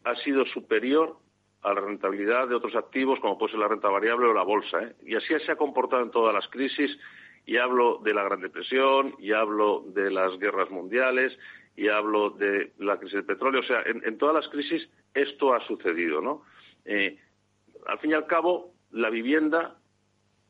[0.03, 1.17] ha sido superior
[1.61, 4.93] a la rentabilidad de otros activos, como puede ser la renta variable o la bolsa.
[5.05, 6.97] Y así se ha comportado en todas las crisis
[7.45, 11.37] y hablo de la Gran Depresión, y hablo de las guerras mundiales,
[11.75, 13.61] y hablo de la crisis del petróleo.
[13.61, 16.43] O sea, en, todas las crisis esto ha sucedido, ¿no?
[16.85, 17.17] Eh,
[17.87, 19.75] al fin y al cabo, la vivienda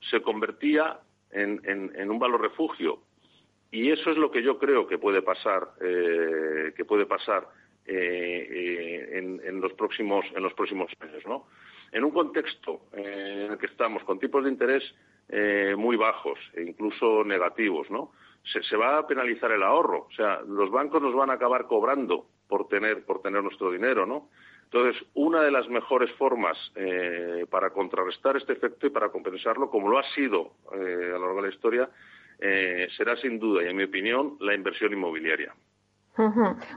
[0.10, 1.00] se convertía
[1.32, 3.00] en, un valor refugio.
[3.72, 7.48] Y eso es lo que yo creo que puede pasar, eh, que puede pasar
[7.86, 11.48] eh, en, los próximos, en los próximos años, ¿no?
[11.92, 14.84] En un contexto en el que estamos con tipos de interés
[15.30, 18.12] eh, muy bajos e incluso negativos, ¿no?
[18.44, 22.26] Se, va a penalizar el ahorro, o sea, los bancos nos van a acabar cobrando
[22.48, 24.30] por tener por tener nuestro dinero, ¿no?
[24.72, 29.90] Entonces, una de las mejores formas eh, para contrarrestar este efecto y para compensarlo, como
[29.90, 31.90] lo ha sido eh, a lo largo de la historia,
[32.98, 35.54] será sin duda, y en mi opinión, la inversión inmobiliaria.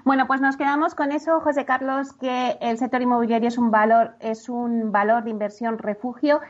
[0.04, 4.12] Bueno, pues nos quedamos con eso, José Carlos, que el sector inmobiliario es un valor,
[4.20, 6.40] es un valor de inversión refugio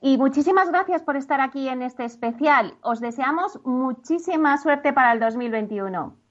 [0.00, 2.74] y muchísimas gracias por estar aquí en este especial.
[2.82, 6.23] Os deseamos muchísima suerte para el 2021.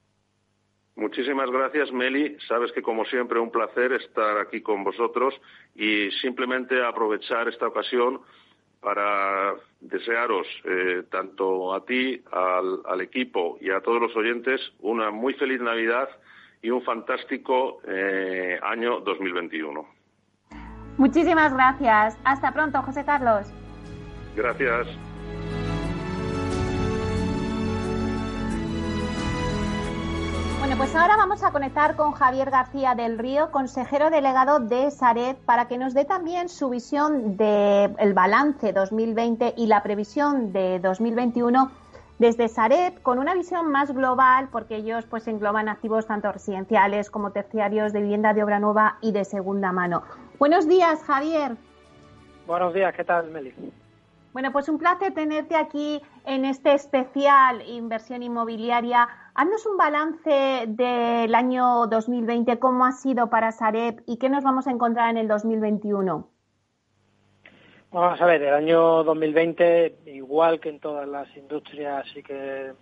[0.96, 2.36] Muchísimas gracias, Meli.
[2.46, 5.34] Sabes que, como siempre, un placer estar aquí con vosotros
[5.74, 8.20] y simplemente aprovechar esta ocasión
[8.80, 15.34] para desearos, eh, tanto a ti, al, equipo y a todos los oyentes, una muy
[15.34, 16.08] feliz Navidad
[16.62, 19.86] y un fantástico eh, año 2021.
[20.98, 22.16] Muchísimas gracias.
[22.24, 23.52] Hasta pronto, José Carlos.
[24.36, 24.86] Gracias.
[30.76, 35.68] Pues ahora vamos a conectar con Javier García del Río, consejero delegado de Saret, para
[35.68, 41.70] que nos dé también su visión del balance 2020 y la previsión de 2021
[42.18, 47.30] desde Saret, con una visión más global, porque ellos pues engloban activos tanto residenciales como
[47.30, 50.02] terciarios de vivienda de obra nueva y de segunda mano.
[50.40, 51.56] Buenos días, Javier.
[52.48, 53.54] Buenos días, ¿qué tal, Meli?
[54.34, 61.32] Bueno, pues un placer tenerte aquí en este especial inversión inmobiliaria Haznos un balance del
[61.36, 65.28] año 2020, cómo ha sido para Sareb y qué nos vamos a encontrar en el
[65.28, 66.28] 2021.
[67.92, 72.74] Vamos a ver, el año 2020, igual que en todas las industrias y que eh,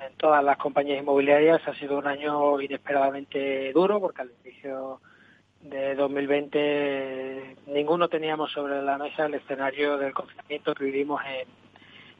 [0.00, 5.00] en todas las compañías inmobiliarias, ha sido un año inesperadamente duro porque al inicio
[5.60, 11.20] de 2020 ninguno teníamos sobre la mesa el escenario del confinamiento que vivimos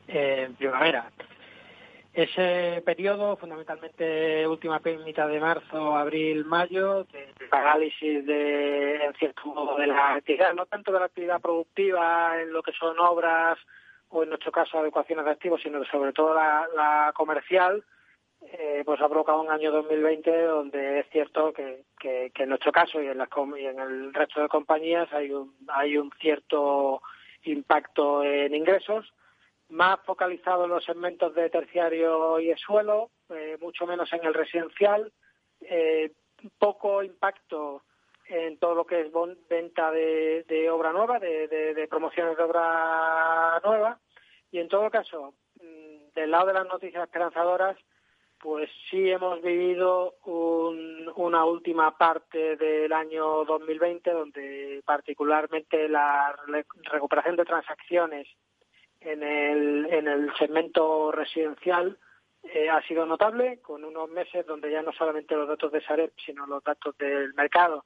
[0.09, 1.11] en primavera.
[2.13, 9.77] Ese periodo, fundamentalmente última mitad de marzo, abril, mayo, de parálisis de, en cierto modo,
[9.77, 13.59] de la actividad, no tanto de la actividad productiva en lo que son obras
[14.09, 17.85] o en nuestro caso adecuaciones de activos, sino sobre todo la, comercial,
[18.43, 23.01] eh, pues ha provocado un año 2020 donde es cierto que, que, en nuestro caso
[23.01, 23.29] y en, las,
[23.59, 27.03] y en el resto de compañías hay un, hay un cierto
[27.43, 29.13] impacto en ingresos,
[29.69, 34.35] más focalizado en los segmentos de terciario y el suelo, eh, mucho menos en el
[34.35, 35.13] residencial,
[35.61, 36.13] eh,
[36.59, 37.83] poco impacto
[38.27, 39.13] en todo lo que es
[39.49, 43.99] venta de, obra nueva, de, promociones de obra nueva,
[44.53, 47.77] y en todo caso, mm, del lado de las noticias esperanzadoras,
[48.41, 56.35] pues sí hemos vivido una última parte del año 2020 donde particularmente la
[56.91, 58.27] recuperación de transacciones
[59.01, 61.99] en el, en el segmento residencial
[62.43, 66.13] eh, ha sido notable, con unos meses donde ya no solamente los datos de Sareb,
[66.25, 67.85] sino los datos del mercado,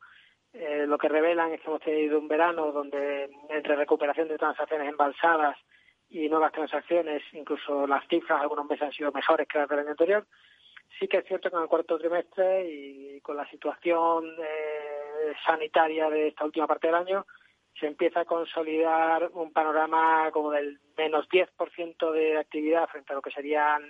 [0.52, 4.88] eh, lo que revelan es que hemos tenido un verano donde entre recuperación de transacciones
[4.88, 5.57] embalsadas
[6.15, 9.91] y nuevas transacciones, incluso las cifras algunos meses han sido mejores que las del año
[9.91, 10.25] anterior.
[11.01, 16.09] Sí que es cierto que en el cuarto trimestre y con la situación eh, sanitaria
[16.09, 17.27] de esta última parte del año,
[17.81, 23.23] se empieza a consolidar un panorama como del menos 10% de actividad frente a lo
[23.23, 23.83] que serían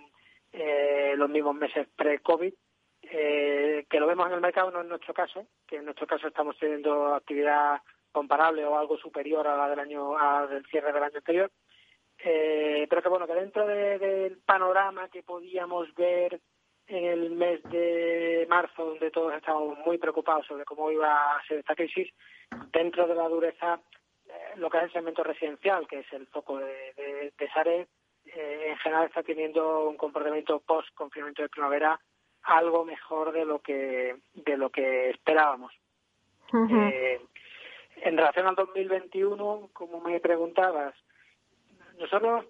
[0.51, 2.55] eh, los mismos meses pre-COVID,
[3.03, 6.29] eh, que lo vemos en el mercado, no en nuestro caso, que en nuestro caso
[6.29, 11.19] estamos teniendo actividad comparable o algo superior a la del año, al cierre del año
[11.19, 11.51] anterior.
[12.27, 16.41] Eh, pero que bueno, que dentro del panorama que podíamos ver
[16.87, 21.59] en el mes de marzo, donde todos estábamos muy preocupados sobre cómo iba a ser
[21.59, 22.09] esta crisis,
[22.73, 23.79] dentro de la dureza,
[24.27, 27.89] eh, lo que es el segmento residencial, que es el foco de, de, de
[28.27, 32.01] eh, en general está teniendo un comportamiento post-confinamiento de primavera
[32.45, 35.73] algo mejor de lo que, de lo que esperábamos.
[36.71, 37.21] Eh,
[37.97, 40.95] en relación al 2021, como me preguntabas,
[41.99, 42.47] nosotros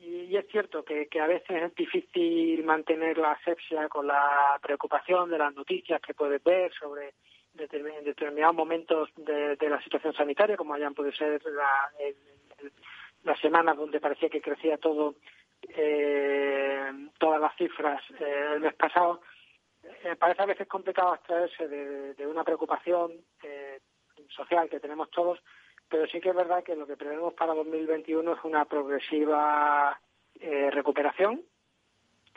[0.00, 5.30] y, es cierto que, que, a veces es difícil mantener la asepsia con la preocupación
[5.30, 7.14] de las noticias que puedes ver sobre
[7.58, 11.90] en determinados momentos de, la situación sanitaria, como hayan podido ser la,
[13.24, 15.16] las semanas donde parecía que crecía todo,
[15.68, 19.20] eh, todas las cifras eh, el mes pasado,
[20.04, 23.80] eh, parece a veces complicado abstraerse de, de una preocupación eh,
[24.28, 25.40] social que tenemos todos,
[25.88, 29.98] pero sí que es verdad que lo que prevemos para 2021 es una progresiva
[30.40, 31.42] eh, recuperación,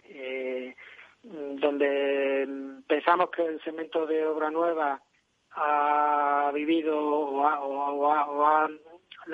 [0.05, 0.75] eh,
[1.23, 2.47] donde
[2.87, 5.01] pensamos que el segmento de obra nueva
[5.51, 8.67] ha vivido o,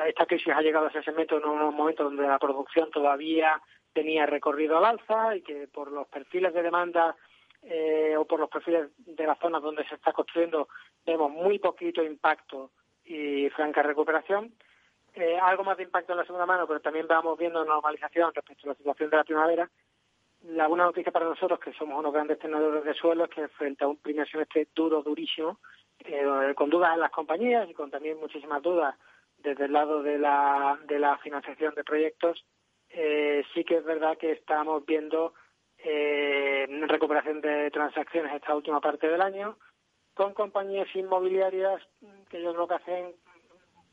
[0.05, 3.61] esta crisis ha llegado a ese segmento en unos momentos donde la producción todavía
[3.93, 7.15] tenía recorrido al alza y que por los perfiles de demanda
[7.61, 10.67] eh, o por los perfiles de las zonas donde se está construyendo
[11.05, 12.71] vemos muy poquito impacto
[13.07, 14.53] y franca recuperación.
[15.13, 18.67] Eh, algo más de impacto en la segunda mano, pero también vamos viendo normalización respecto
[18.67, 19.69] a la situación de la primavera.
[20.43, 23.83] La buena noticia para nosotros, que somos unos grandes tenedores de suelo, es que frente
[23.83, 25.59] a un primer semestre duro, durísimo,
[26.05, 28.95] eh, con dudas en las compañías y con también muchísimas dudas
[29.37, 32.45] desde el lado de la, de la financiación de proyectos,
[32.89, 35.33] eh, sí que es verdad que estamos viendo
[35.79, 39.57] eh, recuperación de transacciones esta última parte del año,
[40.17, 41.81] con compañías inmobiliarias
[42.29, 43.15] que yo creo que hacen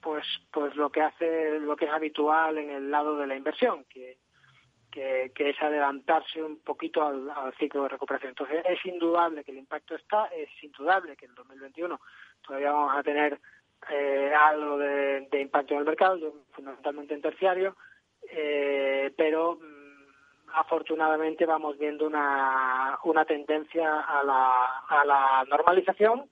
[0.00, 3.84] pues pues lo que hace lo que es habitual en el lado de la inversión
[3.84, 4.18] que
[4.90, 8.30] que, es adelantarse un poquito al, ciclo de recuperación.
[8.30, 12.00] Entonces, es indudable que el impacto está, es indudable que en 2021
[12.46, 13.40] todavía vamos a tener
[13.90, 17.76] eh, algo de, impacto en el mercado, fundamentalmente en terciario,
[18.30, 19.58] eh, pero
[20.54, 26.28] afortunadamente vamos viendo una, una tendencia a la, a la normalización,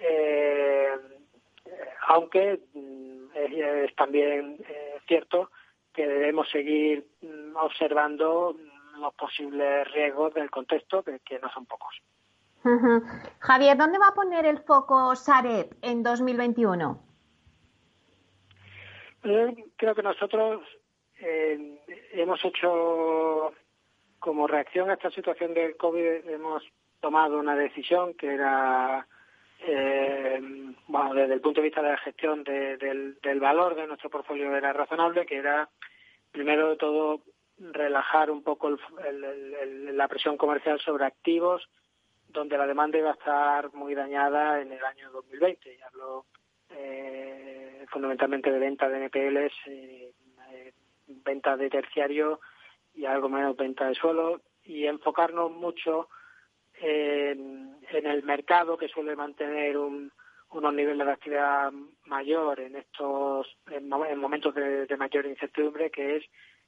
[0.00, 0.90] eh,
[2.08, 4.58] aunque mm, es, también
[5.06, 5.50] cierto
[5.92, 11.94] que debemos seguir mm, observando mm, los posibles riesgos del contexto, que, no son pocos.
[13.40, 17.02] Javier, ¿dónde va a poner el foco Sareb en 2021?
[19.76, 20.62] creo que nosotros
[21.22, 21.78] eh,
[22.12, 23.52] hemos hecho,
[24.18, 26.62] como reacción a esta situación del COVID, hemos
[27.00, 29.06] tomado una decisión que era
[29.64, 30.40] eh,
[30.88, 34.72] bueno, desde el punto de vista de la gestión del, valor de nuestro portfolio era
[34.72, 35.68] razonable, que era,
[36.30, 37.20] primero de todo,
[37.58, 41.68] relajar un poco la presión comercial sobre activos
[42.28, 45.74] donde la demanda iba a estar muy dañada en el año 2020.
[45.74, 46.24] Y hablo
[46.70, 50.10] eh, fundamentalmente de venta de NPLs, eh,
[51.06, 52.40] venta de terciario
[52.94, 56.08] y algo menos venta de suelo y enfocarnos mucho
[56.74, 61.72] en, el mercado que suele mantener unos niveles de actividad
[62.06, 66.24] mayor en estos en, momentos de, mayor incertidumbre, que es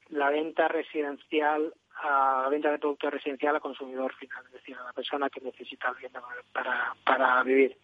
[0.08, 1.72] la venta residencial
[2.02, 5.40] a la venta de productos residencial a consumidor final, es decir, a la persona que
[5.40, 6.22] necesita vivienda
[6.52, 7.76] para, para vivir.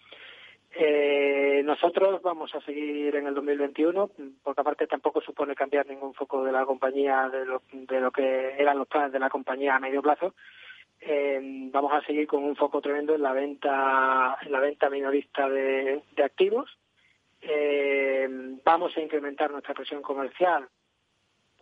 [0.72, 4.10] Eh, nosotros vamos a seguir en el 2021,
[4.42, 8.54] porque aparte tampoco supone cambiar ningún foco de la compañía, de lo, de lo que
[8.56, 10.34] eran los planes de la compañía a medio plazo,
[11.00, 11.40] eh,
[11.72, 16.02] vamos a seguir con un foco tremendo en la venta, en la venta minorista de,
[16.22, 16.78] activos.
[17.40, 18.28] Eh,
[18.62, 20.68] vamos a incrementar nuestra presión comercial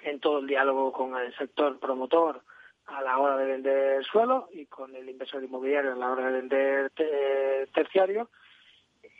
[0.02, 2.42] en todo el diálogo con el sector promotor
[2.86, 6.32] a la hora de vender suelo y con el inversor inmobiliario a la hora de
[6.32, 6.90] vender
[7.72, 8.28] terciario.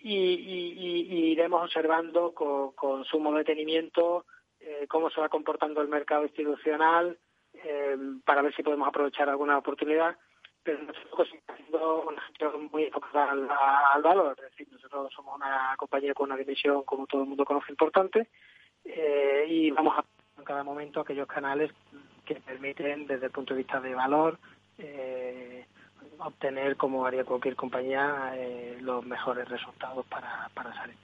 [0.01, 4.25] Y, iremos observando con, sumo detenimiento
[4.61, 7.19] eh, cómo se va comportando el mercado institucional
[7.55, 10.17] eh, para ver si podemos aprovechar alguna oportunidad,
[10.63, 16.15] pero nosotros haciendo una gestión muy enfocada al, valor, es decir, nosotros somos una compañía
[16.15, 18.29] con una dimensión, como todo el mundo conoce, importante,
[18.85, 20.05] eh, y vamos a
[20.39, 21.73] en cada momento aquellos canales
[22.25, 24.39] que permiten, desde el punto de vista de valor,
[24.79, 25.67] eh,
[26.21, 28.33] obtener, como haría cualquier compañía,
[28.81, 30.97] los mejores resultados para, para salir.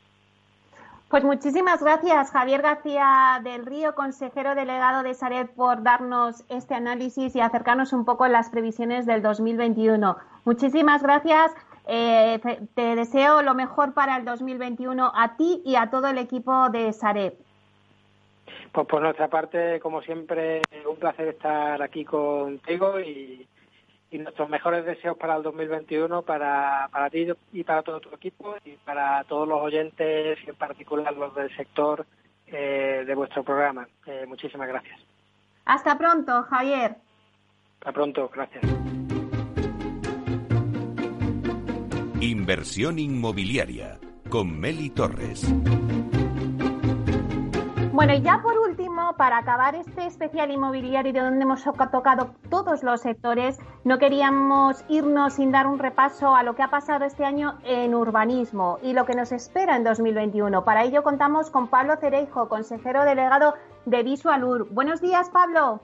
[1.09, 7.37] Pues muchísimas gracias, Javier García del Río, consejero delegado de Sareb, por darnos este análisis
[7.37, 10.17] y acercarnos un poco a las previsiones del 2021.
[10.45, 11.53] Muchísimas gracias.
[11.87, 12.41] Eh,
[12.75, 16.93] te deseo lo mejor para el 2021 a ti y a todo el equipo de
[16.93, 17.35] Sareb.
[18.73, 23.47] Pues por nuestra parte, como siempre, un placer estar aquí contigo y,
[24.11, 28.55] y nuestros mejores deseos para el 2021 para, para ti y para todo tu equipo
[28.65, 32.07] y para todos los oyentes y en particular los del sector
[32.47, 33.89] eh, de vuestro programa.
[34.07, 35.01] Eh, muchísimas gracias.
[35.65, 36.97] Hasta pronto, Javier.
[37.81, 38.63] Hasta pronto, gracias.
[42.21, 43.99] Inversión inmobiliaria
[44.31, 45.47] con Meli Torres.
[47.95, 52.83] Bueno, y ya por último, para acabar este especial inmobiliario de donde hemos tocado todos
[52.83, 57.25] los sectores, no queríamos irnos sin dar un repaso a lo que ha pasado este
[57.25, 60.65] año en urbanismo y lo que nos espera en 2021.
[60.65, 63.55] Para ello contamos con Pablo Cereijo, consejero delegado
[63.87, 64.67] de Visualur.
[64.71, 65.81] Buenos días, Pablo.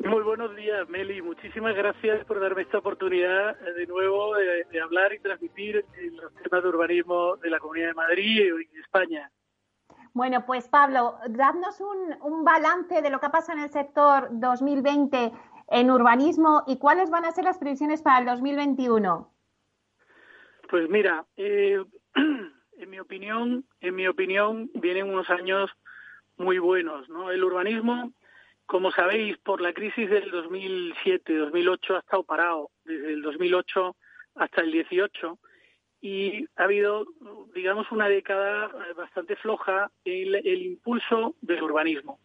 [0.00, 1.22] Muy buenos días, Meli.
[1.22, 6.64] Muchísimas gracias por darme esta oportunidad eh, de nuevo de, hablar y transmitir los temas
[6.64, 9.30] de urbanismo de la Comunidad de Madrid y España.
[10.16, 15.30] Bueno, pues Pablo, dadnos un, balance de lo que ha pasado en el sector 2020
[15.68, 19.30] en urbanismo y cuáles van a ser las previsiones para el 2021.
[20.70, 25.70] Pues mira, eh, en mi opinión, en mi opinión, vienen unos años
[26.38, 27.30] muy buenos, ¿no?
[27.30, 28.14] El urbanismo,
[28.64, 33.94] como sabéis, por la crisis del 2007-2008 ha estado parado desde el 2008
[34.36, 35.38] hasta el 18
[36.06, 37.04] y ha habido,
[37.52, 42.20] digamos, una década bastante floja en el, impulso del urbanismo.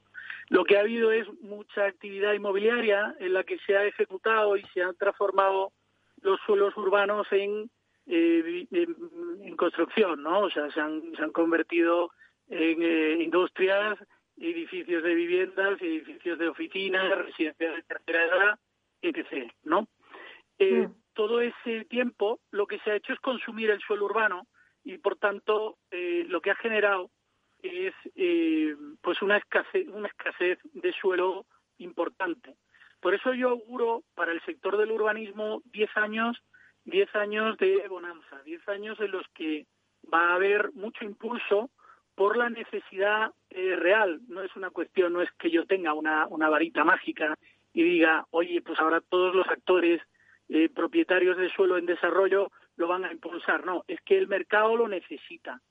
[0.50, 4.64] Lo que ha habido es mucha actividad inmobiliaria en la que se ha ejecutado y
[4.74, 5.72] se han transformado
[6.22, 7.72] los suelos urbanos en,
[8.06, 10.42] eh, en, construcción, ¿no?
[10.42, 12.12] O sea, se han, se han convertido
[12.50, 13.98] en eh, industrias,
[14.38, 18.60] edificios de viviendas, edificios de oficinas, residencias de tercera edad,
[19.02, 19.88] NPC, ¿no?
[20.60, 21.01] Eh, mm.
[21.14, 24.48] Todo ese tiempo lo que se ha hecho es consumir el suelo urbano
[24.84, 27.12] y, por tanto, eh, lo que ha generado
[27.62, 31.46] es eh, pues una escasez, una escasez de suelo
[31.78, 32.56] importante.
[33.00, 36.38] Por eso yo auguro para el sector del urbanismo 10 años,
[36.86, 39.66] 10 años de bonanza, 10 años en los que
[40.12, 41.72] va a haber mucho impulso
[42.16, 44.22] por la necesidad eh, real.
[44.28, 47.36] No es una cuestión, no es que yo tenga una, una varita mágica
[47.74, 50.02] y diga, oye, pues ahora todos los actores
[50.52, 53.66] eh, propietarios de suelo en desarrollo lo van a impulsar.
[53.66, 55.62] No, es que el mercado lo necesita.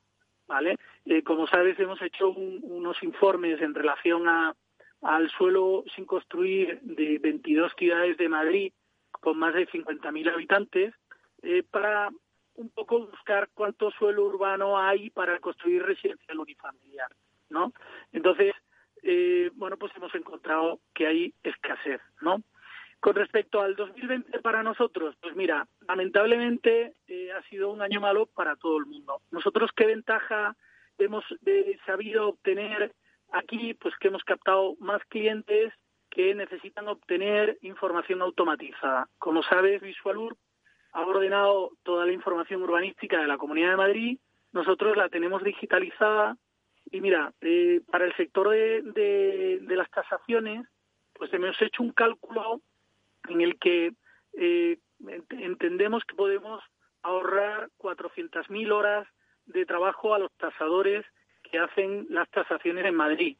[0.46, 0.76] ¿Vale?
[1.04, 4.56] Eh, como sabes, hemos hecho unos informes en relación a,
[5.02, 8.72] al suelo sin construir de 22 ciudades de Madrid
[9.12, 10.92] con más de 50.000 habitantes
[11.70, 12.10] para
[12.60, 17.08] un poco buscar cuánto suelo urbano hay para construir residencial unifamiliar,
[17.48, 17.72] ¿no?
[18.12, 18.54] Entonces,
[19.02, 22.42] eh, bueno, pues hemos encontrado que hay escasez, ¿no?
[23.00, 28.26] Con respecto al 2020 para nosotros, pues mira, lamentablemente eh, ha sido un año malo
[28.26, 29.22] para todo el mundo.
[29.30, 30.54] Nosotros, ¿qué ventaja
[30.98, 32.94] hemos eh, sabido obtener
[33.32, 33.74] aquí?
[33.74, 35.72] Pues que hemos captado más clientes
[36.10, 39.08] que necesitan obtener información automatizada.
[39.18, 40.36] Como sabes, Visualur
[40.92, 44.18] ha ordenado toda la información urbanística de la Comunidad de Madrid,
[44.52, 46.36] nosotros la tenemos digitalizada
[46.90, 48.82] y mira, eh, para el sector de,
[49.60, 50.66] de, las tasaciones,
[51.14, 52.60] pues hemos hecho un cálculo
[53.28, 53.92] en el que
[54.34, 54.78] eh,
[55.30, 56.62] entendemos que podemos
[57.02, 59.08] ahorrar 400.000 horas
[59.46, 61.04] de trabajo a los tasadores
[61.42, 63.36] que hacen las tasaciones en Madrid,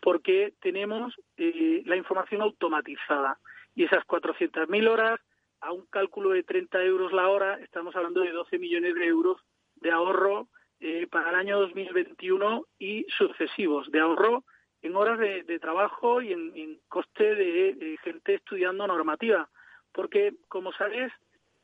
[0.00, 3.38] porque tenemos eh, la información automatizada.
[3.74, 5.20] Y esas 400.000 horas
[5.60, 9.40] a un cálculo de 30 euros la hora, estamos hablando de 12 millones de euros
[9.76, 10.48] de ahorro
[10.80, 14.44] eh, para el año 2021 y sucesivos, de ahorro
[14.82, 19.48] en horas de, trabajo y en, coste de, gente estudiando normativa.
[19.92, 21.12] Porque, como sabes,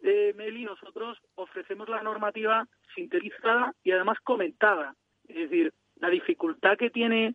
[0.03, 4.95] eh, Meli, nosotros ofrecemos la normativa sintetizada y además comentada.
[5.29, 7.35] Es decir, la dificultad que tiene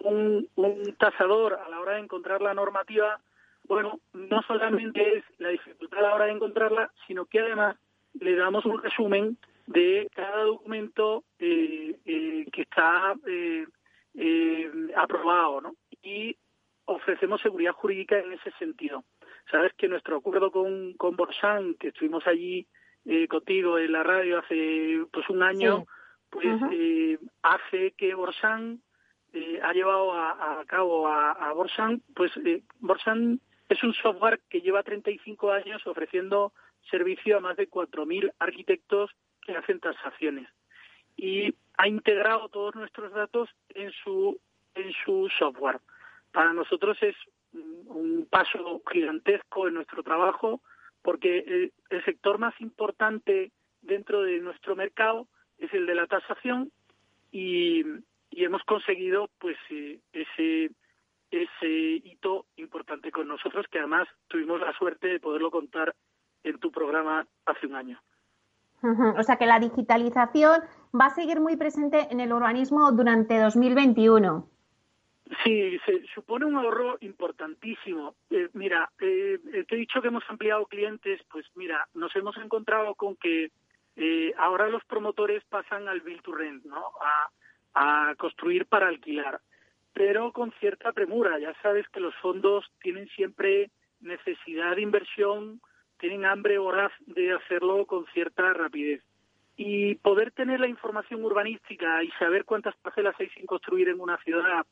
[0.00, 0.48] un,
[0.98, 3.20] tasador a la hora de encontrar la normativa
[3.64, 7.76] bueno, no solamente es la dificultad a la hora de encontrarla, sino que además
[8.14, 9.36] le damos un resumen
[9.68, 13.14] de cada documento eh, eh, que está
[14.14, 15.74] eh, aprobado, ¿no?
[16.02, 16.36] Y
[16.84, 19.04] ofrecemos seguridad jurídica en ese sentido.
[19.50, 22.66] Sabes que nuestro acuerdo con, con Borsan, que estuvimos allí
[23.28, 25.86] contigo en la radio hace pues un año,
[26.28, 26.46] pues
[27.42, 28.82] hace que Borsan
[29.62, 32.30] ha llevado a, cabo a, a Borsan, pues
[32.78, 33.40] Borsan
[33.70, 36.52] es un software que lleva 35 años ofreciendo
[36.90, 40.48] servicio a más de 4.000 arquitectos que hacen transacciones
[41.16, 44.38] y ha integrado todos nuestros datos en su
[44.74, 45.80] en su software.
[46.30, 47.16] Para nosotros es
[47.52, 50.60] un paso gigantesco en nuestro trabajo
[51.02, 53.50] porque el, sector más importante
[53.80, 55.26] dentro de nuestro mercado
[55.56, 56.70] es el de la tasación
[57.32, 57.82] y,
[58.30, 60.70] y hemos conseguido pues eh, ese
[61.30, 61.68] ese
[62.04, 65.94] hito importante con nosotros que además tuvimos la suerte de poderlo contar
[66.44, 68.02] en tu programa hace un año.
[68.82, 70.62] O sea que la digitalización
[70.98, 74.48] va a seguir muy presente en el urbanismo durante 2021.
[75.44, 78.16] Sí, se supone un ahorro importantísimo.
[78.30, 79.38] Eh, mira, eh,
[79.68, 83.52] te he dicho que hemos ampliado clientes, pues mira, nos hemos encontrado con que
[83.96, 86.82] eh, ahora los promotores pasan al build to rent, ¿no?
[87.72, 89.40] a construir para alquilar
[89.92, 91.38] pero con cierta premura.
[91.38, 93.70] Ya sabes que los fondos tienen siempre
[94.00, 95.60] necesidad de inversión,
[95.98, 99.02] tienen hambre voraz de hacerlo con cierta rapidez.
[99.62, 104.16] Y poder tener la información urbanística y saber cuántas parcelas hay sin construir en una
[104.22, 104.64] ciudad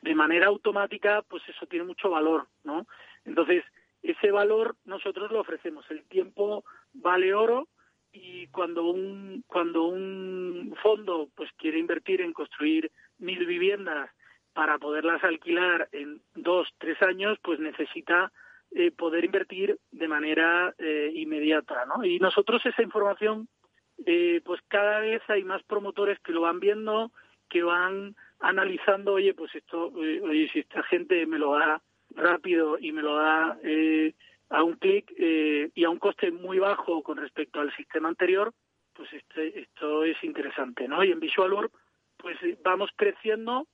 [0.00, 2.88] de manera automática, pues eso tiene mucho valor, ¿no?
[3.24, 3.62] Entonces,
[4.02, 5.88] ese valor nosotros lo ofrecemos.
[5.92, 7.68] El tiempo vale oro
[8.12, 14.10] y cuando un cuando un fondo pues quiere invertir en construir mil viviendas
[14.54, 18.32] para poderlas alquilar en dos, tres años, pues necesita
[18.72, 22.04] eh, poder invertir de manera eh, inmediata, ¿no?
[22.04, 23.46] Y nosotros esa información,
[24.06, 27.10] eh, pues cada vez hay más promotores que lo van viendo,
[27.48, 31.80] que van analizando, oye, pues esto, oye, si esta gente me lo da
[32.14, 33.58] rápido y me lo da
[34.50, 38.52] a un clic y a un coste muy bajo con respecto al sistema anterior,
[38.94, 41.04] pues este, esto es interesante, ¿no?
[41.04, 41.70] Y en Visual
[42.16, 43.66] pues vamos creciendo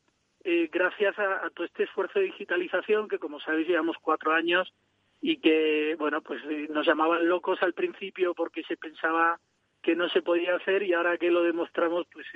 [0.45, 4.73] eh, gracias a, todo este esfuerzo de digitalización que, como sabéis, llevamos cuatro años
[5.21, 9.41] y que, bueno, pues eh, nos llamaban locos al principio porque se pensaba
[9.89, 12.27] que no se podía hacer y ahora que lo demostramos, pues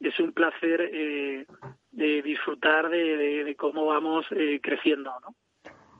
[0.00, 1.46] es, un placer eh,
[1.92, 4.26] de disfrutar de, cómo vamos
[4.60, 5.36] creciendo, ¿no?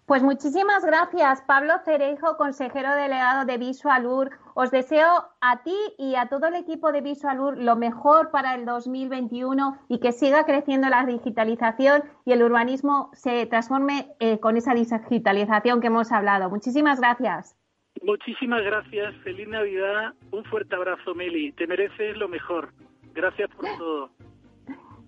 [0.05, 4.31] Pues muchísimas gracias, Pablo Cerejo, consejero delegado de Visualur.
[4.55, 5.07] Os deseo
[5.41, 10.01] a ti y a todo el equipo de Visualur lo mejor para el 2021 y
[10.01, 15.87] que siga creciendo la digitalización y el urbanismo se transforme eh, con esa digitalización que
[15.87, 16.51] hemos hablado.
[16.51, 17.60] Muchísimas gracias.
[18.03, 19.15] Muchísimas gracias.
[19.23, 20.15] Feliz Navidad.
[20.31, 21.53] Un fuerte abrazo, Meli.
[21.53, 22.73] Te mereces lo mejor.
[23.15, 24.11] Gracias por todo.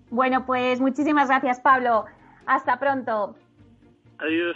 [0.09, 2.05] Bueno, pues muchísimas gracias, Pablo.
[2.45, 3.35] Hasta pronto.
[4.19, 4.55] Adiós.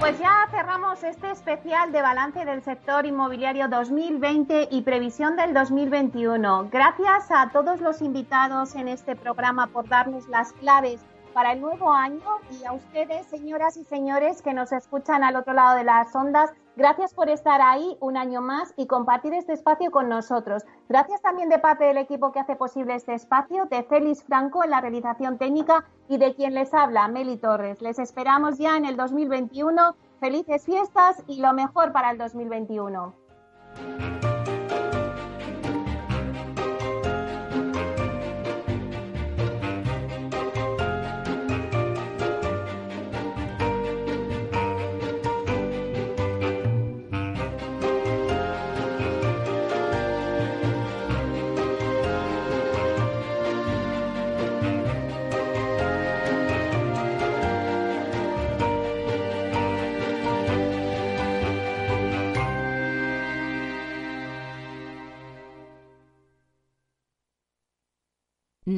[0.00, 6.70] Pues ya cerramos este especial de balance del sector inmobiliario 2020 y previsión del 2021.
[6.72, 11.02] Gracias a todos los invitados en este programa por darnos las claves
[11.34, 15.52] para el nuevo año y a ustedes, señoras y señores que nos escuchan al otro
[15.52, 19.90] lado de las ondas, gracias por estar ahí un año más y compartir este espacio
[19.90, 20.64] con nosotros.
[20.88, 24.70] Gracias también de parte del equipo que hace posible este espacio, de Félix Franco en
[24.70, 27.82] la realización técnica y de quien les habla, Meli Torres.
[27.82, 29.94] Les esperamos ya en el 2021.
[30.20, 33.14] Felices fiestas y lo mejor para el 2021.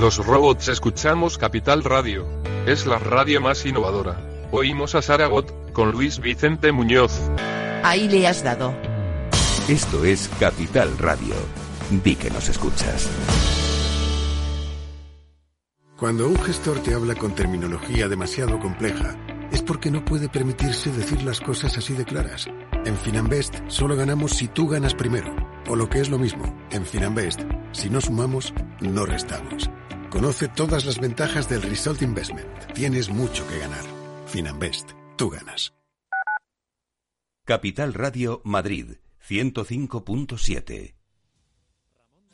[0.00, 2.26] Los robots escuchamos Capital Radio.
[2.66, 4.18] Es la radio más innovadora.
[4.50, 7.12] Oímos a Saragot, con Luis Vicente Muñoz.
[7.84, 8.72] Ahí le has dado.
[9.68, 11.34] Esto es Capital Radio.
[11.90, 13.10] Di que nos escuchas.
[15.98, 19.18] Cuando un gestor te habla con terminología demasiado compleja,
[19.52, 22.46] es porque no puede permitirse decir las cosas así de claras.
[22.86, 25.36] En Finanbest solo ganamos si tú ganas primero.
[25.68, 27.42] O lo que es lo mismo, en Finanbest,
[27.72, 29.70] si no sumamos, no restamos.
[30.10, 32.72] Conoce todas las ventajas del Result Investment.
[32.74, 33.84] Tienes mucho que ganar.
[34.26, 35.72] Finanbest, tú ganas.
[37.46, 38.96] Capital Radio Madrid
[39.26, 40.99] 105.7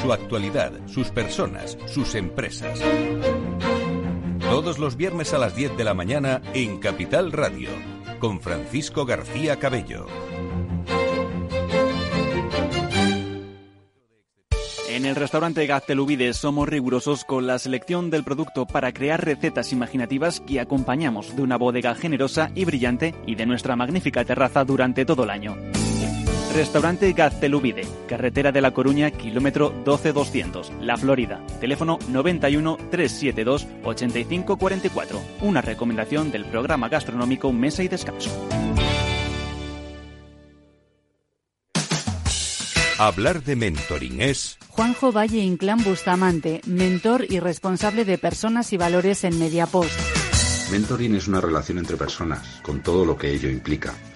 [0.00, 2.80] su actualidad, sus personas, sus empresas.
[4.40, 7.68] Todos los viernes a las 10 de la mañana en Capital Radio,
[8.18, 10.06] con Francisco García Cabello.
[14.88, 20.40] En el restaurante Gaztelubides somos rigurosos con la selección del producto para crear recetas imaginativas
[20.40, 25.24] que acompañamos de una bodega generosa y brillante y de nuestra magnífica terraza durante todo
[25.24, 25.56] el año.
[26.54, 31.40] Restaurante Gaztelubide, carretera de La Coruña, kilómetro 12200, La Florida.
[31.60, 35.22] Teléfono 91 372 8544.
[35.42, 38.30] Una recomendación del programa gastronómico Mesa y Descanso.
[42.98, 49.24] Hablar de mentoring es Juanjo Valle Inclán Bustamante, mentor y responsable de personas y valores
[49.24, 49.98] en Mediapost.
[50.70, 53.94] Mentoring es una relación entre personas, con todo lo que ello implica.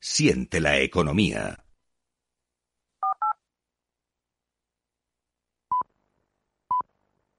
[0.00, 1.64] Siente la economía.